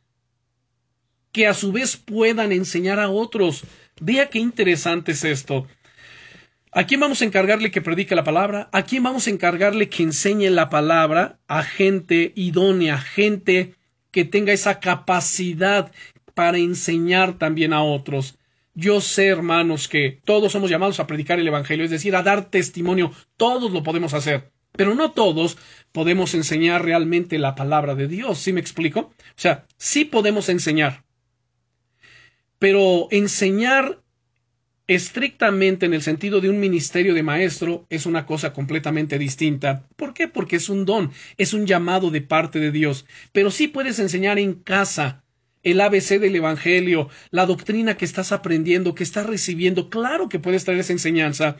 [1.32, 3.64] que a su vez puedan enseñar a otros.
[4.01, 5.66] Vea qué interesante es esto.
[6.70, 8.68] ¿A quién vamos a encargarle que predique la palabra?
[8.72, 11.38] ¿A quién vamos a encargarle que enseñe la palabra?
[11.49, 13.74] A gente idónea, gente
[14.11, 15.90] que tenga esa capacidad
[16.34, 18.38] para enseñar también a otros.
[18.74, 22.51] Yo sé, hermanos, que todos somos llamados a predicar el Evangelio, es decir, a dar
[22.51, 23.11] testimonio.
[23.36, 25.59] Todos lo podemos hacer, pero no todos
[25.90, 28.38] podemos enseñar realmente la palabra de Dios.
[28.38, 29.01] ¿Sí me explico?
[29.01, 31.03] O sea, sí podemos enseñar,
[32.59, 34.00] pero enseñar
[34.88, 39.86] estrictamente en el sentido de un ministerio de maestro es una cosa completamente distinta.
[39.96, 40.28] ¿Por qué?
[40.28, 43.04] Porque es un don, es un llamado de parte de Dios.
[43.32, 45.22] Pero sí puedes enseñar en casa
[45.62, 49.90] el ABC del Evangelio, la doctrina que estás aprendiendo, que estás recibiendo.
[49.90, 51.56] Claro que puedes traer esa enseñanza.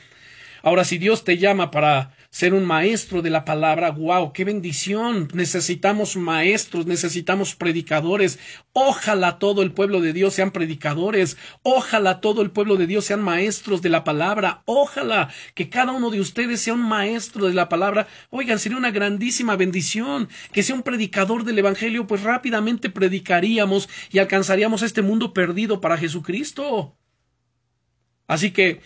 [0.63, 3.91] Ahora, si Dios te llama para ser un maestro de la palabra.
[3.91, 4.33] ¡Wow!
[4.33, 5.29] ¡Qué bendición!
[5.33, 8.39] Necesitamos maestros, necesitamos predicadores.
[8.73, 11.37] Ojalá todo el pueblo de Dios sean predicadores.
[11.63, 14.63] Ojalá todo el pueblo de Dios sean maestros de la palabra.
[14.67, 18.07] Ojalá que cada uno de ustedes sea un maestro de la palabra.
[18.31, 24.19] Oigan, sería una grandísima bendición que sea un predicador del Evangelio, pues rápidamente predicaríamos y
[24.19, 26.97] alcanzaríamos este mundo perdido para Jesucristo.
[28.27, 28.83] Así que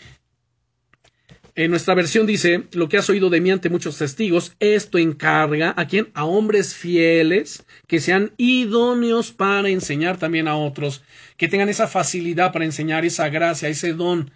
[1.55, 5.73] en nuestra versión dice, lo que has oído de mí ante muchos testigos, esto encarga
[5.77, 11.03] a quien, a hombres fieles, que sean idóneos para enseñar también a otros,
[11.37, 14.31] que tengan esa facilidad para enseñar, esa gracia, ese don.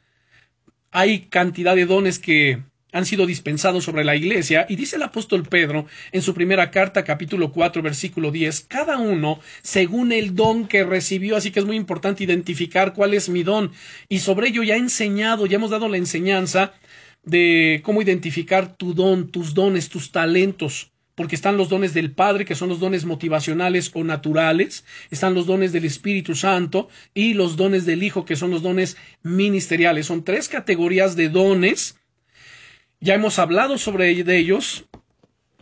[0.91, 2.61] Hay cantidad de dones que
[2.93, 7.03] han sido dispensados sobre la iglesia, y dice el apóstol Pedro en su primera carta,
[7.03, 11.75] capítulo 4, versículo 10, cada uno según el don que recibió, así que es muy
[11.75, 13.71] importante identificar cuál es mi don,
[14.07, 16.73] y sobre ello ya he enseñado, ya hemos dado la enseñanza
[17.27, 22.45] de cómo identificar tu don, tus dones, tus talentos, porque están los dones del Padre,
[22.45, 27.57] que son los dones motivacionales o naturales, están los dones del Espíritu Santo y los
[27.57, 30.05] dones del Hijo, que son los dones ministeriales.
[30.05, 31.99] Son tres categorías de dones.
[33.01, 34.86] Ya hemos hablado sobre ellos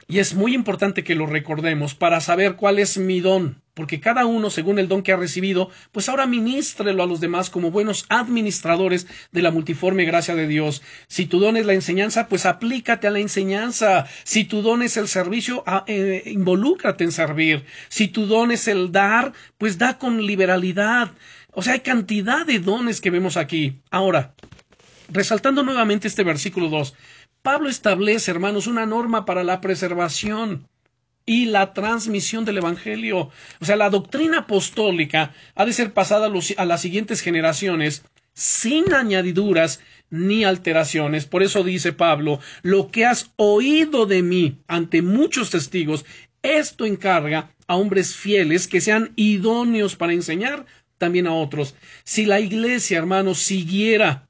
[0.08, 4.26] y es muy importante que lo recordemos para saber cuál es mi don, porque cada
[4.26, 8.06] uno, según el don que ha recibido, pues ahora ministrelo a los demás como buenos
[8.10, 10.84] administradores de la multiforme gracia de Dios.
[11.08, 14.06] Si tu don es la enseñanza, pues aplícate a la enseñanza.
[14.24, 17.66] Si tu don es el servicio, eh, involúcrate en servir.
[17.90, 21.12] Si tu don es el dar, pues da con liberalidad.
[21.52, 23.82] O sea, hay cantidad de dones que vemos aquí.
[23.90, 24.36] Ahora,
[25.10, 26.94] resaltando nuevamente este versículo 2,
[27.46, 30.68] Pablo establece, hermanos, una norma para la preservación
[31.28, 33.30] y la transmisión del Evangelio.
[33.62, 39.80] O sea, la doctrina apostólica ha de ser pasada a las siguientes generaciones sin añadiduras
[40.10, 41.28] ni alteraciones.
[41.28, 46.04] Por eso dice Pablo, lo que has oído de mí ante muchos testigos,
[46.42, 50.66] esto encarga a hombres fieles que sean idóneos para enseñar
[50.98, 51.76] también a otros.
[52.06, 54.26] Si la iglesia, hermanos, siguiera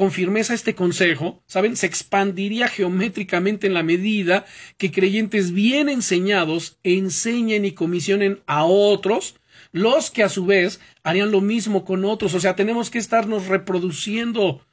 [0.00, 1.76] con firmeza este consejo, ¿saben?
[1.76, 4.46] Se expandiría geométricamente en la medida
[4.78, 9.34] que creyentes bien enseñados enseñen y comisionen a otros,
[9.72, 12.32] los que a su vez harían lo mismo con otros.
[12.32, 14.64] O sea, tenemos que estarnos reproduciendo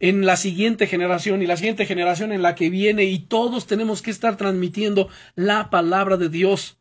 [0.00, 4.02] en la siguiente generación y la siguiente generación en la que viene y todos tenemos
[4.02, 6.78] que estar transmitiendo la palabra de Dios.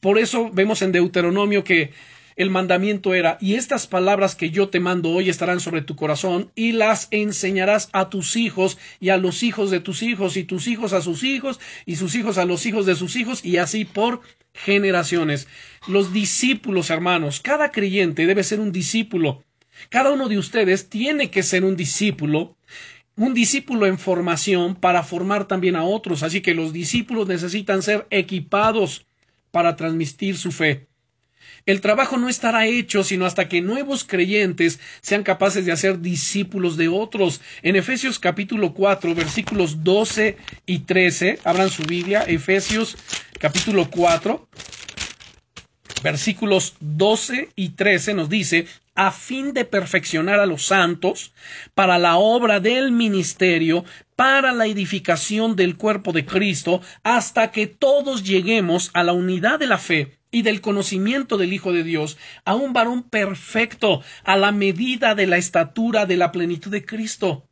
[0.00, 1.92] Por eso vemos en Deuteronomio que
[2.40, 6.50] el mandamiento era, y estas palabras que yo te mando hoy estarán sobre tu corazón,
[6.54, 10.66] y las enseñarás a tus hijos y a los hijos de tus hijos, y tus
[10.66, 13.84] hijos a sus hijos, y sus hijos a los hijos de sus hijos, y así
[13.84, 14.22] por
[14.54, 15.48] generaciones.
[15.86, 19.44] Los discípulos, hermanos, cada creyente debe ser un discípulo.
[19.90, 22.56] Cada uno de ustedes tiene que ser un discípulo
[23.16, 26.22] un discípulo en formación para formar también a otros.
[26.22, 29.04] Así que los discípulos necesitan ser equipados
[29.50, 30.89] para transmitir su fe.
[31.66, 36.76] El trabajo no estará hecho sino hasta que nuevos creyentes sean capaces de hacer discípulos
[36.76, 37.40] de otros.
[37.62, 40.36] En Efesios capítulo 4, versículos 12
[40.66, 42.96] y 13, abran su Biblia, Efesios
[43.38, 44.48] capítulo 4,
[46.02, 51.32] versículos 12 y 13 nos dice, a fin de perfeccionar a los santos
[51.74, 53.84] para la obra del ministerio,
[54.16, 59.66] para la edificación del cuerpo de Cristo, hasta que todos lleguemos a la unidad de
[59.66, 64.52] la fe y del conocimiento del Hijo de Dios, a un varón perfecto, a la
[64.52, 67.48] medida de la estatura de la plenitud de Cristo.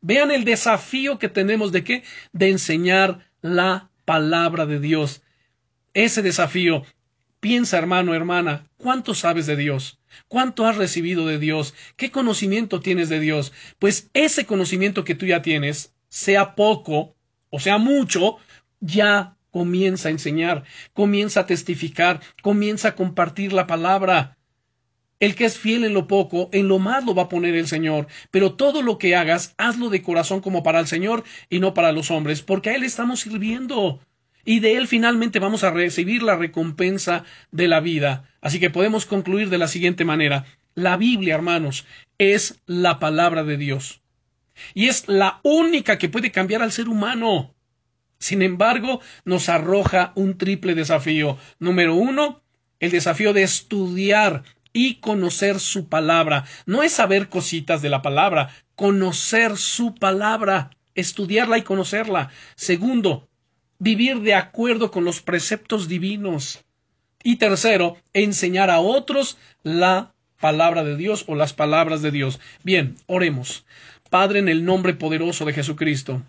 [0.00, 2.04] Vean el desafío que tenemos de qué?
[2.32, 5.22] De enseñar la palabra de Dios.
[5.94, 6.84] Ese desafío.
[7.40, 10.00] Piensa, hermano, hermana, ¿cuánto sabes de Dios?
[10.28, 11.74] ¿Cuánto has recibido de Dios?
[11.96, 13.52] ¿Qué conocimiento tienes de Dios?
[13.78, 17.16] Pues ese conocimiento que tú ya tienes, sea poco
[17.50, 18.36] o sea mucho,
[18.80, 24.36] ya comienza a enseñar, comienza a testificar, comienza a compartir la palabra.
[25.18, 27.66] El que es fiel en lo poco, en lo más lo va a poner el
[27.66, 28.06] Señor.
[28.30, 31.92] Pero todo lo que hagas, hazlo de corazón como para el Señor y no para
[31.92, 33.98] los hombres, porque a Él estamos sirviendo.
[34.44, 38.28] Y de Él finalmente vamos a recibir la recompensa de la vida.
[38.42, 40.44] Así que podemos concluir de la siguiente manera.
[40.74, 41.86] La Biblia, hermanos,
[42.18, 44.02] es la palabra de Dios.
[44.74, 47.55] Y es la única que puede cambiar al ser humano.
[48.18, 51.38] Sin embargo, nos arroja un triple desafío.
[51.58, 52.42] Número uno,
[52.80, 54.42] el desafío de estudiar
[54.72, 56.44] y conocer su palabra.
[56.66, 62.30] No es saber cositas de la palabra, conocer su palabra, estudiarla y conocerla.
[62.56, 63.28] Segundo,
[63.78, 66.64] vivir de acuerdo con los preceptos divinos.
[67.22, 72.38] Y tercero, enseñar a otros la palabra de Dios o las palabras de Dios.
[72.62, 73.64] Bien, oremos.
[74.10, 76.22] Padre, en el nombre poderoso de Jesucristo.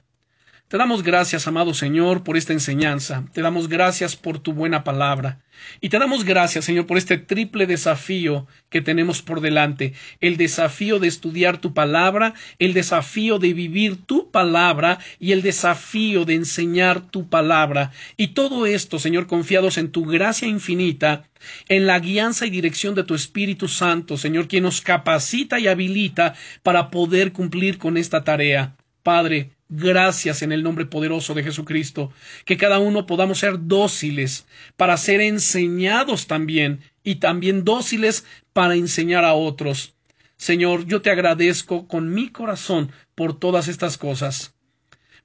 [0.70, 3.24] Te damos gracias, amado Señor, por esta enseñanza.
[3.32, 5.40] Te damos gracias por tu buena palabra.
[5.80, 9.94] Y te damos gracias, Señor, por este triple desafío que tenemos por delante.
[10.20, 16.26] El desafío de estudiar tu palabra, el desafío de vivir tu palabra y el desafío
[16.26, 17.94] de enseñar tu palabra.
[18.18, 21.30] Y todo esto, Señor, confiados en tu gracia infinita,
[21.70, 26.34] en la guianza y dirección de tu Espíritu Santo, Señor, quien nos capacita y habilita
[26.62, 28.76] para poder cumplir con esta tarea.
[29.02, 32.14] Padre, Gracias en el nombre poderoso de Jesucristo,
[32.46, 34.46] que cada uno podamos ser dóciles
[34.78, 39.94] para ser enseñados también y también dóciles para enseñar a otros.
[40.38, 44.56] Señor, yo te agradezco con mi corazón por todas estas cosas,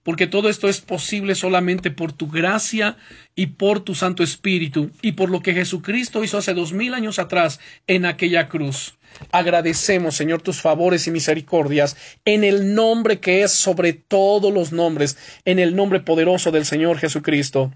[0.03, 2.97] porque todo esto es posible solamente por tu gracia
[3.36, 7.20] y por tu Santo Espíritu y por lo que Jesucristo hizo hace dos mil años
[7.20, 8.95] atrás en aquella cruz.
[9.30, 15.16] Agradecemos, Señor, tus favores y misericordias en el nombre que es sobre todos los nombres,
[15.44, 17.72] en el nombre poderoso del Señor Jesucristo.